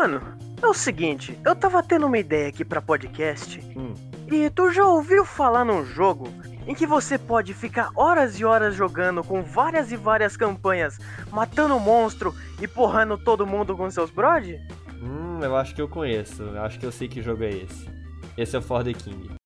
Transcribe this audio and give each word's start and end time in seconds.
mano, 0.00 0.22
é 0.62 0.66
o 0.66 0.72
seguinte, 0.72 1.38
eu 1.44 1.54
tava 1.54 1.82
tendo 1.82 2.06
uma 2.06 2.16
ideia 2.16 2.48
aqui 2.48 2.64
pra 2.64 2.80
podcast. 2.80 3.60
Hum. 3.76 3.92
E 4.32 4.48
tu 4.48 4.70
já 4.70 4.86
ouviu 4.86 5.26
falar 5.26 5.62
num 5.62 5.84
jogo 5.84 6.26
em 6.66 6.74
que 6.74 6.86
você 6.86 7.18
pode 7.18 7.52
ficar 7.52 7.90
horas 7.94 8.40
e 8.40 8.44
horas 8.44 8.74
jogando 8.74 9.22
com 9.22 9.42
várias 9.42 9.92
e 9.92 9.96
várias 9.96 10.38
campanhas, 10.38 10.98
matando 11.30 11.78
monstro 11.78 12.34
e 12.62 12.66
porrando 12.66 13.18
todo 13.18 13.46
mundo 13.46 13.76
com 13.76 13.90
seus 13.90 14.10
brod? 14.10 14.58
Hum, 15.02 15.40
eu 15.42 15.54
acho 15.54 15.74
que 15.74 15.82
eu 15.82 15.88
conheço. 15.88 16.44
Eu 16.44 16.62
acho 16.62 16.78
que 16.78 16.86
eu 16.86 16.92
sei 16.92 17.06
que 17.06 17.20
jogo 17.20 17.44
é 17.44 17.50
esse. 17.50 17.86
Esse 18.38 18.56
é 18.56 18.58
o 18.58 18.62
For 18.62 18.82
the 18.82 18.94
King. 18.94 19.39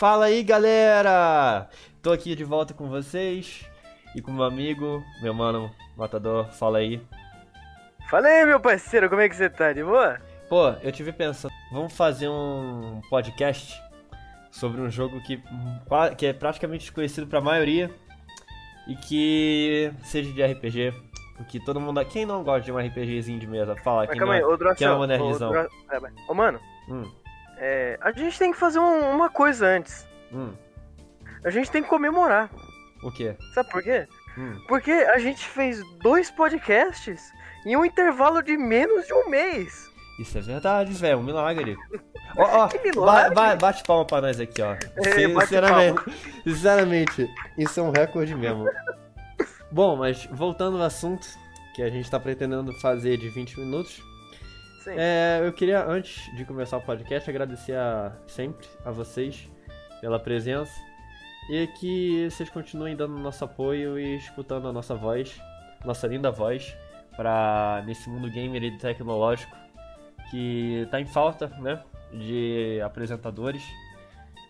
Fala 0.00 0.24
aí, 0.24 0.42
galera! 0.42 1.68
Tô 2.00 2.10
aqui 2.10 2.34
de 2.34 2.42
volta 2.42 2.72
com 2.72 2.88
vocês 2.88 3.66
e 4.16 4.22
com 4.22 4.32
meu 4.32 4.44
amigo, 4.44 5.04
meu 5.20 5.34
mano 5.34 5.70
Matador. 5.94 6.50
Fala 6.52 6.78
aí. 6.78 7.02
Fala 8.08 8.26
aí, 8.28 8.46
meu 8.46 8.58
parceiro, 8.58 9.10
como 9.10 9.20
é 9.20 9.28
que 9.28 9.36
você 9.36 9.50
tá? 9.50 9.74
De 9.74 9.84
boa? 9.84 10.18
Pô, 10.48 10.70
eu 10.82 10.90
tive 10.90 11.12
pensando, 11.12 11.52
vamos 11.70 11.94
fazer 11.94 12.30
um 12.30 13.02
podcast 13.10 13.78
sobre 14.50 14.80
um 14.80 14.88
jogo 14.88 15.20
que, 15.20 15.38
que 16.16 16.24
é 16.24 16.32
praticamente 16.32 16.84
desconhecido 16.84 17.26
pra 17.26 17.42
maioria 17.42 17.90
e 18.88 18.96
que 18.96 19.92
seja 20.02 20.32
de 20.32 20.42
RPG. 20.42 20.94
Porque 21.36 21.60
todo 21.60 21.78
mundo. 21.78 22.02
Quem 22.06 22.24
não 22.24 22.42
gosta 22.42 22.62
de 22.62 22.72
um 22.72 22.78
RPGzinho 22.78 23.38
de 23.38 23.46
mesa? 23.46 23.76
Fala, 23.76 24.06
Mas 24.06 24.12
quem 24.12 24.18
calma 24.18 24.32
não, 24.32 24.48
aí, 24.48 24.50
ô 24.50 24.56
Drossel, 24.56 24.76
quem 24.76 24.86
é 24.86 24.90
uma 24.92 25.04
ô, 25.04 25.06
nerdzão. 25.06 25.52
Dro- 25.52 25.68
é, 25.90 25.98
Ô, 26.26 26.32
mano, 26.32 26.58
Hum, 26.88 27.04
é, 27.60 27.98
a 28.00 28.10
gente 28.12 28.38
tem 28.38 28.50
que 28.52 28.58
fazer 28.58 28.78
um- 28.80 29.10
uma 29.14 29.28
coisa 29.30 29.66
antes. 29.66 30.06
hum, 30.32 30.52
A 31.44 31.50
gente 31.50 31.70
tem 31.70 31.82
que 31.82 31.88
comemorar. 31.88 32.50
o 33.02 33.10
quê? 33.10 33.34
Sabe 33.54 33.70
por 33.70 33.82
quê? 33.82 34.06
Hum. 34.36 34.60
Porque 34.68 34.90
a 34.90 35.18
gente 35.18 35.46
fez 35.46 35.82
dois 36.02 36.30
podcasts 36.30 37.32
em 37.66 37.76
um 37.76 37.84
intervalo 37.84 38.42
de 38.42 38.56
menos 38.56 39.06
de 39.06 39.12
um 39.14 39.28
mês. 39.28 39.88
Isso 40.18 40.36
é 40.36 40.40
verdade, 40.40 40.92
velho, 40.92 41.18
um 41.18 41.22
milagre. 41.22 41.76
Ó, 42.36 42.64
ó, 42.64 42.68
Que 42.68 42.78
ba- 42.78 42.84
milagre. 43.00 43.34
ba- 43.34 43.56
bate 43.56 43.82
palma 43.82 44.04
pra 44.04 44.20
nós 44.20 44.38
aqui, 44.38 44.62
ó. 44.62 44.74
É, 44.74 45.12
Sinceramente, 45.40 46.00
sinceramente, 46.44 47.28
isso 47.58 47.80
é 47.80 47.82
um 47.82 47.90
recorde 47.90 48.34
mesmo. 48.36 48.66
Bom, 49.72 49.96
mas 49.96 50.26
voltando 50.26 50.76
ao 50.76 50.84
assunto 50.84 51.26
que 51.74 51.82
a 51.82 51.88
gente 51.90 52.08
tá 52.10 52.20
pretendendo 52.20 52.72
fazer 52.80 53.16
de 53.16 53.28
20 53.30 53.58
minutos, 53.58 54.00
É, 54.86 55.40
eu 55.44 55.52
queria, 55.52 55.84
antes 55.84 56.34
de 56.34 56.44
começar 56.44 56.78
o 56.78 56.80
podcast, 56.80 57.28
agradecer 57.28 57.76
a, 57.76 58.16
sempre 58.26 58.66
a 58.84 58.90
vocês 58.90 59.48
pela 60.00 60.18
presença 60.18 60.72
e 61.50 61.66
que 61.66 62.28
vocês 62.30 62.48
continuem 62.48 62.96
dando 62.96 63.18
nosso 63.18 63.44
apoio 63.44 63.98
e 63.98 64.16
escutando 64.16 64.68
a 64.68 64.72
nossa 64.72 64.94
voz, 64.94 65.40
nossa 65.84 66.06
linda 66.06 66.30
voz, 66.30 66.74
para 67.16 67.82
nesse 67.86 68.08
mundo 68.08 68.30
gamer 68.30 68.62
e 68.62 68.78
tecnológico 68.78 69.54
que 70.30 70.86
tá 70.90 71.00
em 71.00 71.06
falta, 71.06 71.48
né, 71.58 71.82
de 72.12 72.80
apresentadores. 72.82 73.62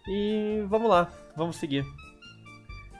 E 0.07 0.63
vamos 0.69 0.89
lá, 0.89 1.11
vamos 1.35 1.57
seguir. 1.57 1.85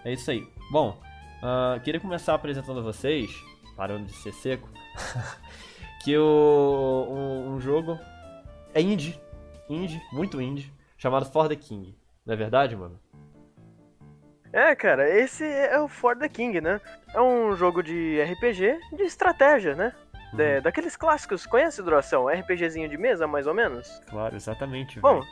É 0.05 0.13
isso 0.13 0.31
aí. 0.31 0.47
Bom, 0.73 0.99
ah, 1.43 1.79
queria 1.85 2.01
começar 2.01 2.35
apresentando 2.35 2.81
a 2.81 2.83
vocês, 2.83 3.31
parando 3.77 4.07
de 4.07 4.13
ser 4.15 4.33
seco, 4.33 4.69
que 6.03 6.17
o, 6.17 7.07
um, 7.09 7.55
um 7.55 7.61
jogo 7.61 7.99
é 8.75 8.81
indie, 8.81 9.21
indie, 9.69 10.01
muito 10.13 10.41
indie, 10.41 10.73
chamado 10.97 11.27
For 11.27 11.49
the 11.49 11.57
King. 11.57 11.95
Não 12.25 12.35
é 12.35 12.37
verdade, 12.37 12.75
mano? 12.77 12.99
É, 14.53 14.75
cara, 14.75 15.09
esse 15.09 15.45
é 15.45 15.79
o 15.81 15.87
For 15.89 16.17
the 16.17 16.29
King, 16.29 16.61
né? 16.61 16.81
É 17.15 17.21
um 17.21 17.55
jogo 17.55 17.83
de 17.83 18.21
RPG 18.23 18.79
de 18.97 19.03
estratégia, 19.05 19.75
né? 19.75 19.93
De- 20.33 20.57
Uhum. 20.57 20.63
daqueles 20.63 20.97
clássicos, 20.97 21.45
conhece, 21.47 21.83
Duração? 21.83 22.29
RPGzinho 22.29 22.89
de 22.89 22.97
mesa, 22.97 23.27
mais 23.27 23.47
ou 23.47 23.55
menos? 23.55 24.01
Claro, 24.09 24.35
exatamente. 24.37 24.99
Bom, 25.01 25.23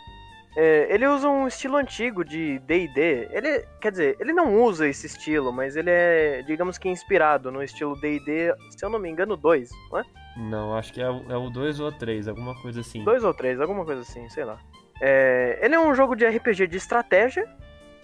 é, 0.56 0.92
ele 0.92 1.06
usa 1.06 1.28
um 1.28 1.46
estilo 1.46 1.76
antigo 1.76 2.24
de 2.24 2.58
D&D. 2.60 3.28
Ele, 3.32 3.64
quer 3.80 3.90
dizer, 3.92 4.16
ele 4.20 4.32
não 4.32 4.60
usa 4.62 4.88
esse 4.88 5.06
estilo, 5.06 5.52
mas 5.52 5.76
ele 5.76 5.90
é, 5.90 6.42
digamos 6.42 6.78
que 6.78 6.88
inspirado 6.88 7.50
no 7.52 7.62
estilo 7.62 7.98
D&D, 8.00 8.54
se 8.70 8.84
eu 8.84 8.90
não 8.90 8.98
me 8.98 9.08
engano, 9.08 9.36
2, 9.36 9.70
não 9.90 9.98
é? 10.00 10.04
Não, 10.38 10.76
acho 10.76 10.92
que 10.92 11.00
é, 11.00 11.10
o- 11.10 11.24
é 11.28 11.36
o 11.36 11.50
2 11.50 11.80
ou 11.80 11.88
o 11.88 11.92
3, 11.92 12.28
alguma 12.28 12.54
coisa 12.62 12.80
assim. 12.80 13.02
2 13.04 13.24
ou 13.24 13.34
3, 13.34 13.60
alguma 13.60 13.84
coisa 13.84 14.02
assim, 14.02 14.28
sei 14.28 14.44
lá. 14.44 14.58
É, 15.00 15.58
ele 15.62 15.74
é 15.74 15.80
um 15.80 15.94
jogo 15.94 16.14
de 16.14 16.24
RPG 16.26 16.66
de 16.68 16.76
estratégia 16.76 17.44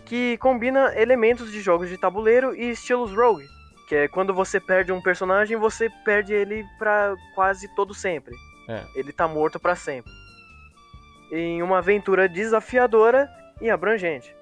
que 0.05 0.37
combina 0.39 0.93
elementos 0.97 1.51
de 1.51 1.61
jogos 1.61 1.89
de 1.89 1.97
tabuleiro 1.97 2.55
e 2.55 2.71
estilos 2.71 3.13
rogue, 3.13 3.47
que 3.89 3.95
é 3.95 4.09
quando 4.09 4.35
você 4.35 4.61
perde 4.61 4.93
um 4.93 5.01
personagem, 5.01 5.57
você 5.57 5.89
perde 6.05 6.33
ele 6.33 6.65
pra 6.79 7.15
quase 7.35 7.69
todo 7.75 7.95
sempre. 7.95 8.35
É. 8.69 8.83
Ele 8.95 9.13
tá 9.13 9.27
morto 9.29 9.59
pra 9.61 9.75
sempre. 9.77 10.11
Em 11.33 11.63
uma 11.63 11.79
aventura 11.79 12.29
desafiadora 12.29 13.29
e 13.61 13.71
abrangente. 13.71 14.35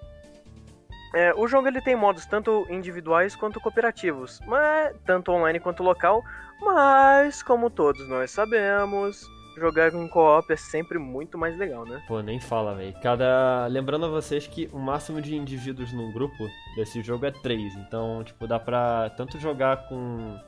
É, 1.14 1.34
o 1.34 1.46
jogo 1.46 1.68
ele 1.68 1.80
tem 1.80 1.94
modos 1.94 2.24
tanto 2.24 2.66
individuais 2.70 3.36
quanto 3.36 3.60
cooperativos, 3.60 4.40
mas 4.46 4.94
tanto 5.04 5.30
online 5.30 5.60
quanto 5.60 5.82
local, 5.82 6.24
mas 6.60 7.42
como 7.42 7.68
todos 7.68 8.08
nós 8.08 8.30
sabemos, 8.30 9.28
jogar 9.56 9.90
com 9.90 10.08
co-op 10.08 10.50
é 10.50 10.56
sempre 10.56 10.98
muito 10.98 11.36
mais 11.36 11.56
legal, 11.56 11.84
né? 11.84 12.02
Pô, 12.08 12.20
nem 12.20 12.40
fala, 12.40 12.74
velho. 12.74 12.94
Cada. 13.02 13.66
Lembrando 13.66 14.06
a 14.06 14.08
vocês 14.08 14.46
que 14.46 14.68
o 14.72 14.78
máximo 14.78 15.20
de 15.20 15.36
indivíduos 15.36 15.92
num 15.92 16.10
grupo 16.12 16.48
desse 16.76 17.02
jogo 17.02 17.26
é 17.26 17.30
3. 17.30 17.74
Então, 17.76 18.24
tipo, 18.24 18.46
dá 18.46 18.58
pra 18.58 19.10
tanto 19.10 19.38
jogar 19.38 19.88
com 19.88 20.38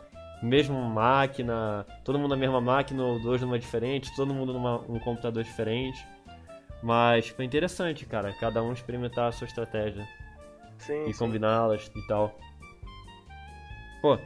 mesmo 0.42 0.80
máquina, 0.82 1.86
todo 2.04 2.18
mundo 2.18 2.30
na 2.30 2.36
mesma 2.36 2.60
máquina, 2.60 3.02
ou 3.02 3.20
dois 3.20 3.40
numa 3.40 3.58
diferente, 3.58 4.14
todo 4.14 4.32
mundo 4.32 4.52
numa 4.52 4.76
um 4.88 4.98
computador 4.98 5.42
diferente. 5.42 6.06
Mas, 6.82 7.26
tipo, 7.26 7.40
é 7.42 7.44
interessante, 7.44 8.04
cara. 8.06 8.32
Cada 8.38 8.62
um 8.62 8.72
experimentar 8.72 9.28
a 9.28 9.32
sua 9.32 9.46
estratégia 9.46 10.06
Sim, 10.78 11.06
e 11.06 11.14
combiná-las 11.14 11.90
e 11.94 12.06
tal. 12.06 12.38
Pô, 14.02 14.18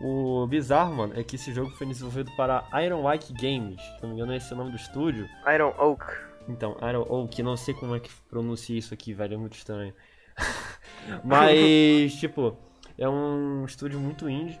o 0.00 0.46
bizarro, 0.46 0.94
mano, 0.94 1.12
é 1.18 1.22
que 1.22 1.36
esse 1.36 1.52
jogo 1.52 1.70
foi 1.72 1.86
desenvolvido 1.86 2.30
para 2.36 2.66
Iron 2.82 3.06
White 3.06 3.32
Games. 3.34 3.80
Se 3.80 4.02
não 4.02 4.08
me 4.08 4.14
engano, 4.16 4.34
esse 4.34 4.50
é 4.50 4.54
o 4.54 4.58
nome 4.58 4.70
do 4.70 4.76
estúdio. 4.76 5.28
Iron 5.54 5.74
Oak. 5.78 6.04
Então, 6.48 6.76
Iron 6.88 7.06
Oak, 7.08 7.42
não 7.42 7.56
sei 7.56 7.74
como 7.74 7.94
é 7.94 8.00
que 8.00 8.10
pronuncia 8.28 8.78
isso 8.78 8.94
aqui, 8.94 9.12
velho, 9.12 9.34
é 9.34 9.36
muito 9.36 9.56
estranho. 9.56 9.94
Mas, 11.22 12.14
tipo, 12.14 12.56
é 12.96 13.08
um 13.08 13.64
estúdio 13.66 14.00
muito 14.00 14.28
indie. 14.28 14.60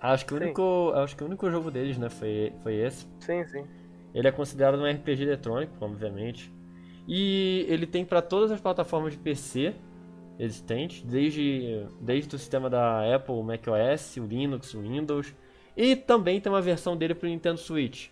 Acho 0.00 0.26
que 0.26 0.34
o 0.34 0.38
Sim. 0.38 0.44
único, 0.44 0.92
acho 0.96 1.16
que 1.16 1.22
o 1.22 1.26
único 1.26 1.50
jogo 1.50 1.70
deles, 1.70 1.96
né, 1.96 2.10
foi, 2.10 2.52
foi 2.62 2.74
esse. 2.74 3.06
Sim, 3.20 3.46
sim. 3.46 3.64
Ele 4.12 4.28
é 4.28 4.32
considerado 4.32 4.78
um 4.78 4.90
RPG 4.90 5.22
eletrônico, 5.22 5.72
obviamente. 5.80 6.52
E 7.06 7.64
ele 7.68 7.86
tem 7.86 8.04
para 8.04 8.20
todas 8.20 8.50
as 8.50 8.60
plataformas 8.60 9.12
de 9.12 9.18
PC 9.18 9.74
existentes, 10.38 11.02
desde, 11.02 11.86
desde 12.00 12.34
o 12.34 12.38
sistema 12.38 12.68
da 12.68 13.14
Apple, 13.14 13.34
o 13.34 13.42
macOS, 13.42 14.16
o 14.16 14.24
Linux, 14.26 14.74
o 14.74 14.80
Windows. 14.80 15.34
E 15.76 15.96
também 15.96 16.40
tem 16.40 16.50
uma 16.52 16.60
versão 16.62 16.96
dele 16.96 17.14
para 17.14 17.26
o 17.26 17.28
Nintendo 17.28 17.58
Switch, 17.58 18.08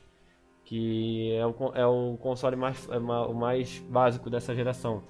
que 0.64 1.32
é 1.34 1.46
o, 1.46 1.54
é 1.74 1.86
o 1.86 2.16
console 2.20 2.56
mais, 2.56 2.88
é 2.88 2.98
ma- 2.98 3.26
o 3.26 3.34
mais 3.34 3.78
básico 3.88 4.28
dessa 4.30 4.54
geração. 4.54 5.02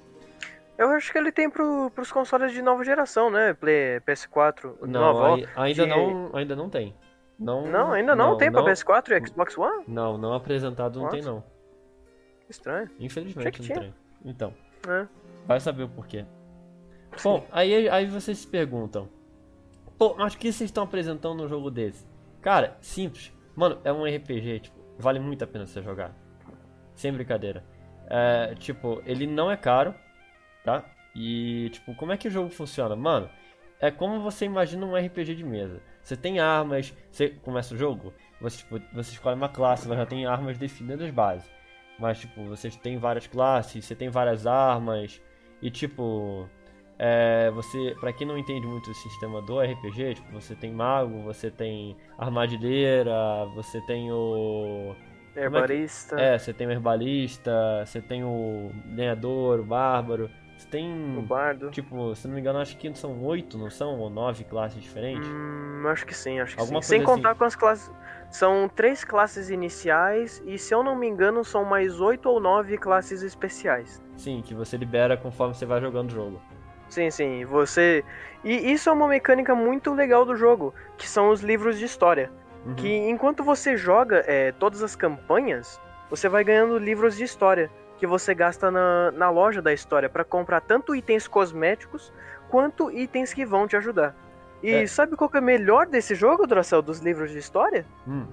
Eu 0.79 0.89
acho 0.91 1.13
que 1.13 1.19
ele 1.19 1.31
tem 1.31 1.49
pro, 1.51 1.91
pros 1.95 2.11
consoles 2.11 2.53
de 2.53 2.61
nova 2.63 2.83
geração, 2.85 3.31
né? 3.31 3.55
Play, 3.55 4.01
PS4, 4.01 4.75
Não, 4.83 5.01
nova. 5.01 5.35
ai- 5.35 5.49
ainda, 5.57 5.85
de- 5.85 5.89
não, 5.91 6.31
ainda 6.35 6.57
não 6.57 6.69
tem. 6.69 6.95
Não, 7.39 7.67
Não, 7.67 7.93
ainda 7.93 8.15
não, 8.15 8.37
tem 8.37 8.51
pra 8.53 8.63
PS4 8.63 9.13
e 9.21 9.27
Xbox 9.29 9.57
One? 9.59 9.85
Não, 9.89 10.17
não 10.17 10.33
apresentado 10.35 11.01
não 11.01 11.09
tem 11.09 11.21
Nossa. 11.21 11.33
não. 11.33 11.45
Estranho. 12.49 12.91
Infelizmente 13.01 13.63
não 13.69 13.81
tem. 13.81 13.95
Então, 14.25 14.55
É. 14.89 15.07
vai 15.47 15.59
saber 15.59 15.85
o 15.85 15.89
porquê. 15.89 16.25
Bom, 17.23 17.47
aí, 17.51 17.89
aí 17.89 18.07
vocês 18.07 18.39
se 18.39 18.47
perguntam. 18.47 19.09
Pô, 19.99 20.15
mas 20.17 20.35
o 20.35 20.39
que 20.39 20.53
vocês 20.53 20.69
estão 20.69 20.85
apresentando 20.85 21.43
num 21.43 21.49
jogo 21.49 21.71
desse? 21.71 22.07
Cara, 22.41 22.77
simples. 22.81 23.33
Mano, 23.55 23.81
é 23.85 23.93
um 23.93 24.05
RPG, 24.05 24.61
tipo, 24.61 24.77
vale 24.99 25.19
muito 25.19 25.45
a 25.45 25.47
pena 25.47 25.67
você 25.67 25.83
jogar. 25.83 26.15
Sem 26.95 27.13
brincadeira. 27.13 27.65
É, 28.09 28.55
tipo, 28.57 29.03
ele 29.07 29.27
não 29.27 29.51
é 29.51 29.57
caro, 29.57 29.95
tá? 30.65 30.85
E, 31.15 31.71
tipo, 31.71 31.95
como 31.95 32.13
é 32.13 32.17
que 32.17 32.29
o 32.29 32.31
jogo 32.31 32.51
funciona? 32.51 32.97
Mano, 32.97 33.29
é 33.81 33.91
como 33.91 34.21
você 34.21 34.45
imagina 34.45 34.87
um 34.87 34.97
RPG 34.97 35.35
de 35.35 35.45
mesa. 35.45 35.81
Você 36.03 36.17
tem 36.17 36.41
armas, 36.41 36.93
você 37.11 37.29
começa 37.29 37.75
o 37.75 37.79
jogo, 37.79 38.13
você, 38.41 38.59
tipo, 38.59 38.81
você 38.93 39.13
escolhe 39.13 39.37
uma 39.37 39.49
classe, 39.49 39.87
ela 39.87 39.97
já 39.97 40.07
tem 40.07 40.27
armas 40.27 40.59
definidas 40.59 41.11
base. 41.11 41.49
Mas, 41.99 42.19
tipo, 42.19 42.45
você 42.47 42.71
tem 42.71 42.99
várias 42.99 43.27
classes, 43.27 43.85
você 43.85 43.95
tem 43.95 44.09
várias 44.09 44.47
armas, 44.47 45.21
e, 45.61 45.71
tipo, 45.71 46.49
é, 46.99 47.51
você, 47.51 47.97
para 48.01 48.13
quem 48.13 48.27
não 48.27 48.39
entende 48.39 48.67
muito 48.67 48.91
o 48.91 48.95
sistema 48.95 49.43
do 49.43 49.61
RPG, 49.61 50.15
tipo, 50.15 50.33
você 50.33 50.55
tem 50.55 50.73
mago, 50.73 51.23
você 51.23 51.51
tem 51.51 51.97
armadilheira, 52.19 53.13
você 53.55 53.81
tem 53.83 54.13
o 54.13 54.95
herbalista. 55.35 56.21
É, 56.21 56.35
é, 56.35 56.39
você 56.39 56.53
tem 56.53 56.67
o 56.67 56.71
herbalista, 56.71 57.85
você 57.85 58.01
tem 58.01 58.23
o 58.23 58.71
lenhador, 58.95 59.61
o 59.61 59.65
bárbaro. 59.65 60.31
Você 60.57 60.69
tem. 60.69 61.19
O 61.19 61.23
bardo. 61.23 61.71
Tipo, 61.71 62.15
se 62.15 62.29
não 62.29 62.35
me 62.35 62.41
engano, 62.41 62.61
acho 62.61 62.77
que 62.77 62.95
são 62.95 63.21
oito, 63.25 63.59
não 63.59 63.69
são? 63.69 63.99
Ou 63.99 64.09
nove 64.09 64.45
classes 64.45 64.81
diferentes? 64.81 65.29
Hum, 65.29 65.83
acho 65.89 66.07
que 66.07 66.15
sim, 66.15 66.39
acho 66.39 66.55
que 66.55 66.61
Alguma 66.61 66.81
sim. 66.83 66.89
Sem 66.89 67.03
contar 67.03 67.31
assim. 67.31 67.39
com 67.39 67.45
as 67.45 67.57
classes. 67.57 67.91
São 68.31 68.69
três 68.69 69.05
classes 69.05 69.51
iniciais 69.51 70.43
e, 70.47 70.57
se 70.57 70.73
eu 70.73 70.83
não 70.83 70.95
me 70.95 71.09
engano, 71.09 71.45
são 71.45 71.65
mais 71.65 72.01
oito 72.01 72.29
ou 72.29 72.39
nove 72.39 72.79
classes 72.79 73.23
especiais. 73.23 74.01
Sim, 74.17 74.41
que 74.41 74.55
você 74.55 74.77
libera 74.77 75.17
conforme 75.17 75.55
você 75.55 75.67
vai 75.67 75.81
jogando 75.81 76.11
o 76.11 76.15
jogo. 76.15 76.41
Sim, 76.93 77.11
sim. 77.11 77.45
Você. 77.47 78.05
E 78.45 78.71
isso 78.71 78.91
é 78.91 78.93
uma 78.93 79.09
mecânica 79.09 79.55
muito 79.55 79.95
legal 79.95 80.27
do 80.27 80.37
jogo, 80.37 80.75
que 80.99 81.09
são 81.09 81.31
os 81.31 81.41
livros 81.41 81.79
de 81.79 81.87
história. 81.87 82.31
Uhum. 82.67 82.75
Que 82.75 82.95
enquanto 83.09 83.43
você 83.43 83.79
joga 83.79 84.23
é, 84.27 84.53
todas 84.53 84.83
as 84.83 84.95
campanhas, 84.95 85.81
você 86.11 86.29
vai 86.29 86.45
ganhando 86.45 86.77
livros 86.77 87.17
de 87.17 87.25
história 87.25 87.71
que 87.97 88.07
você 88.07 88.35
gasta 88.35 88.71
na, 88.71 89.11
na 89.13 89.31
loja 89.31 89.63
da 89.63 89.73
história 89.73 90.09
para 90.09 90.23
comprar 90.23 90.61
tanto 90.61 90.95
itens 90.95 91.27
cosméticos 91.27 92.13
quanto 92.51 92.91
itens 92.91 93.33
que 93.33 93.47
vão 93.47 93.67
te 93.67 93.75
ajudar. 93.75 94.15
E 94.63 94.71
É. 94.71 94.87
sabe 94.87 95.17
qual 95.17 95.31
que 95.31 95.39
é 95.39 95.41
o 95.41 95.43
melhor 95.43 95.87
desse 95.87 96.15
jogo, 96.15 96.47
Dracel, 96.47 96.83
dos 96.83 96.99
livros 96.99 97.31
de 97.31 97.39
história? 97.39 97.87
Hum. 98.07 98.27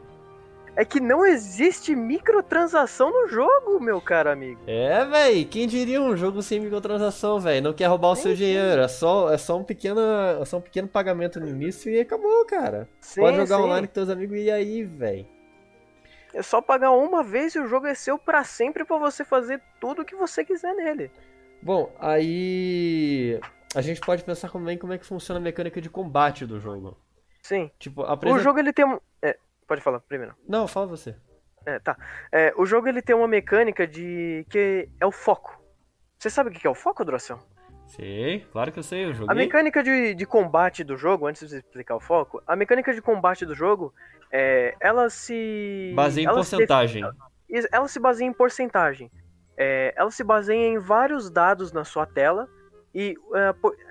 É 0.75 0.86
que 0.86 1.00
não 1.00 1.25
existe 1.25 1.95
microtransação 1.95 3.12
no 3.12 3.27
jogo, 3.27 3.80
meu 3.80 4.00
caro 4.00 4.30
amigo. 4.30 4.62
É, 4.68 5.04
véi, 5.06 5.44
quem 5.44 5.68
diria 5.68 6.01
um 6.01 6.16
jogo 6.16 6.42
sem 6.42 6.60
microtransação, 6.60 7.39
véi? 7.39 7.60
Não 7.60 7.74
quer 7.74 7.88
roubar 7.88 8.12
o 8.12 8.16
seu 8.16 8.31
Sim, 8.31 8.38
dinheiro, 8.38 8.81
é 8.81 8.88
só, 8.88 9.33
é, 9.33 9.38
só 9.38 9.57
um 9.57 9.63
pequeno, 9.63 10.00
é 10.42 10.45
só 10.45 10.57
um 10.57 10.62
pequeno 10.62 10.88
pagamento 10.88 11.39
no 11.39 11.48
início 11.48 11.92
e 11.92 12.00
acabou, 12.00 12.45
cara. 12.45 12.88
Sim, 13.01 13.21
Pode 13.21 13.38
jogar 13.38 13.60
online 13.62 13.88
com 13.88 13.94
teus 13.94 14.10
amigos 14.10 14.38
e 14.38 14.50
aí, 14.50 14.83
véi. 14.83 15.27
É 16.33 16.42
só 16.42 16.62
pagar 16.62 16.92
uma 16.92 17.24
vez 17.24 17.56
e 17.56 17.60
o 17.60 17.68
jogo 17.68 17.88
é 17.88 17.95
seu 17.95 18.18
pra 18.18 18.44
sempre 18.44 18.86
pra 18.86 18.98
você 18.98 19.25
fazer 19.25 19.62
tudo 19.80 20.04
o 20.04 20.06
que 20.06 20.15
você 20.15 20.45
quiser 20.45 20.75
nele. 20.75 21.12
Bom, 21.62 21.92
aí 22.00 23.39
a 23.75 23.81
gente 23.81 24.00
pode 24.00 24.24
pensar 24.24 24.50
também 24.50 24.77
como 24.77 24.94
é 24.94 24.98
que 24.98 25.06
funciona 25.06 25.39
a 25.39 25.44
mecânica 25.44 25.81
de 25.81 25.89
combate 25.89 26.45
do 26.45 26.60
jogo. 26.60 26.95
Sim. 27.42 27.72
Tipo, 27.80 28.01
O 28.01 28.06
apresenta... 28.06 28.44
jogo 28.44 28.60
ele 28.60 28.72
tem 28.72 28.86
pode 29.69 29.81
falar 29.81 30.00
primeiro. 30.01 30.36
Não, 30.48 30.68
fala 30.68 30.86
você. 30.88 31.16
É, 31.66 31.80
tá. 31.80 31.95
É, 32.31 32.54
o 32.57 32.66
jogo 32.66 32.88
ele 32.88 33.01
tem 33.01 33.16
uma 33.16 33.27
mecânica 33.27 33.88
de. 33.88 34.45
que 34.50 34.89
é 35.00 35.06
o 35.06 35.12
foco. 35.12 35.57
Você 36.18 36.30
sabe 36.30 36.50
o 36.50 36.54
que 36.54 36.68
é 36.68 36.69
o 36.69 36.75
foco, 36.75 37.06
Dracel? 37.06 37.39
Sei, 37.88 38.45
claro 38.51 38.71
que 38.71 38.80
eu 38.80 38.83
sei, 38.83 39.06
eu 39.06 39.10
A 39.10 39.13
joguei. 39.13 39.36
mecânica 39.36 39.81
de, 39.81 40.13
de 40.13 40.25
combate 40.25 40.83
do 40.83 40.95
jogo, 40.98 41.25
antes 41.27 41.42
de 41.42 41.50
você 41.50 41.57
explicar 41.57 41.95
o 41.95 42.00
foco, 42.00 42.42
a 42.45 42.56
mecânica 42.56 42.94
de 42.94 43.01
combate 43.01 43.45
do 43.45 43.56
jogo, 43.56 43.94
é, 44.31 44.75
ela 44.80 45.10
se. 45.10 45.94
Baseia 45.95 46.25
em 46.25 46.27
se 46.27 46.33
porcentagem. 46.33 47.04
Is- 47.50 47.68
Ela 47.72 47.88
se 47.88 48.00
baseia 48.00 48.27
em 48.27 48.33
porcentagem. 48.33 49.12
É, 49.57 49.94
ela 49.98 50.12
se 50.12 50.24
baseia 50.24 50.68
em 50.68 50.77
vários 50.80 51.30
dados 51.31 51.72
na 51.74 51.83
sua 51.83 52.06
tela 52.06 52.48
e 52.94 53.15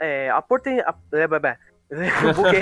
é, 0.01 0.27
é, 0.27 0.31
a 0.31 0.41
porten... 0.41 0.81
a- 0.81 0.95
Buguei. 2.35 2.61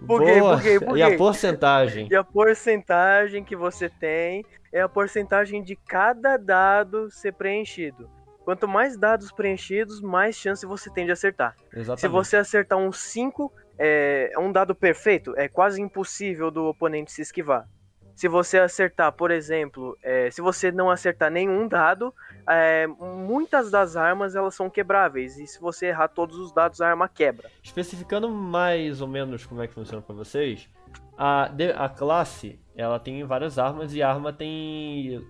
Buguei, 0.00 0.40
Boa. 0.40 0.56
buguei, 0.56 0.74
E 0.74 0.76
a 1.02 1.06
buguei. 1.06 1.16
porcentagem? 1.16 2.08
E 2.10 2.16
a 2.16 2.24
porcentagem 2.24 3.44
que 3.44 3.54
você 3.56 3.88
tem 3.88 4.44
é 4.72 4.80
a 4.80 4.88
porcentagem 4.88 5.62
de 5.62 5.76
cada 5.76 6.36
dado 6.36 7.10
ser 7.10 7.32
preenchido. 7.32 8.10
Quanto 8.44 8.68
mais 8.68 8.96
dados 8.98 9.32
preenchidos, 9.32 10.00
mais 10.02 10.36
chance 10.36 10.66
você 10.66 10.90
tem 10.90 11.06
de 11.06 11.12
acertar. 11.12 11.54
Exatamente. 11.72 12.00
Se 12.00 12.08
você 12.08 12.36
acertar 12.36 12.78
um 12.78 12.92
5, 12.92 13.50
é, 13.78 14.30
é 14.34 14.38
um 14.38 14.52
dado 14.52 14.74
perfeito, 14.74 15.32
é 15.36 15.48
quase 15.48 15.80
impossível 15.80 16.50
do 16.50 16.64
oponente 16.66 17.10
se 17.12 17.22
esquivar. 17.22 17.66
Se 18.14 18.28
você 18.28 18.58
acertar, 18.58 19.12
por 19.12 19.30
exemplo, 19.30 19.96
é, 20.02 20.30
se 20.30 20.40
você 20.40 20.70
não 20.70 20.90
acertar 20.90 21.30
nenhum 21.30 21.66
dado, 21.66 22.14
é, 22.48 22.86
muitas 22.86 23.70
das 23.70 23.96
armas 23.96 24.34
elas 24.34 24.54
são 24.54 24.68
quebráveis. 24.70 25.38
E 25.38 25.46
se 25.46 25.60
você 25.60 25.86
errar 25.86 26.08
todos 26.08 26.36
os 26.38 26.52
dados, 26.52 26.80
a 26.80 26.88
arma 26.88 27.08
quebra. 27.08 27.50
Especificando 27.62 28.28
mais 28.30 29.00
ou 29.00 29.08
menos 29.08 29.46
como 29.46 29.62
é 29.62 29.66
que 29.66 29.74
funciona 29.74 30.02
pra 30.02 30.14
vocês, 30.14 30.68
a, 31.16 31.48
de- 31.48 31.72
a 31.72 31.88
classe 31.88 32.58
ela 32.76 32.98
tem 32.98 33.22
várias 33.24 33.58
armas 33.58 33.94
e 33.94 34.02
a 34.02 34.08
arma 34.10 34.32
tem 34.32 35.24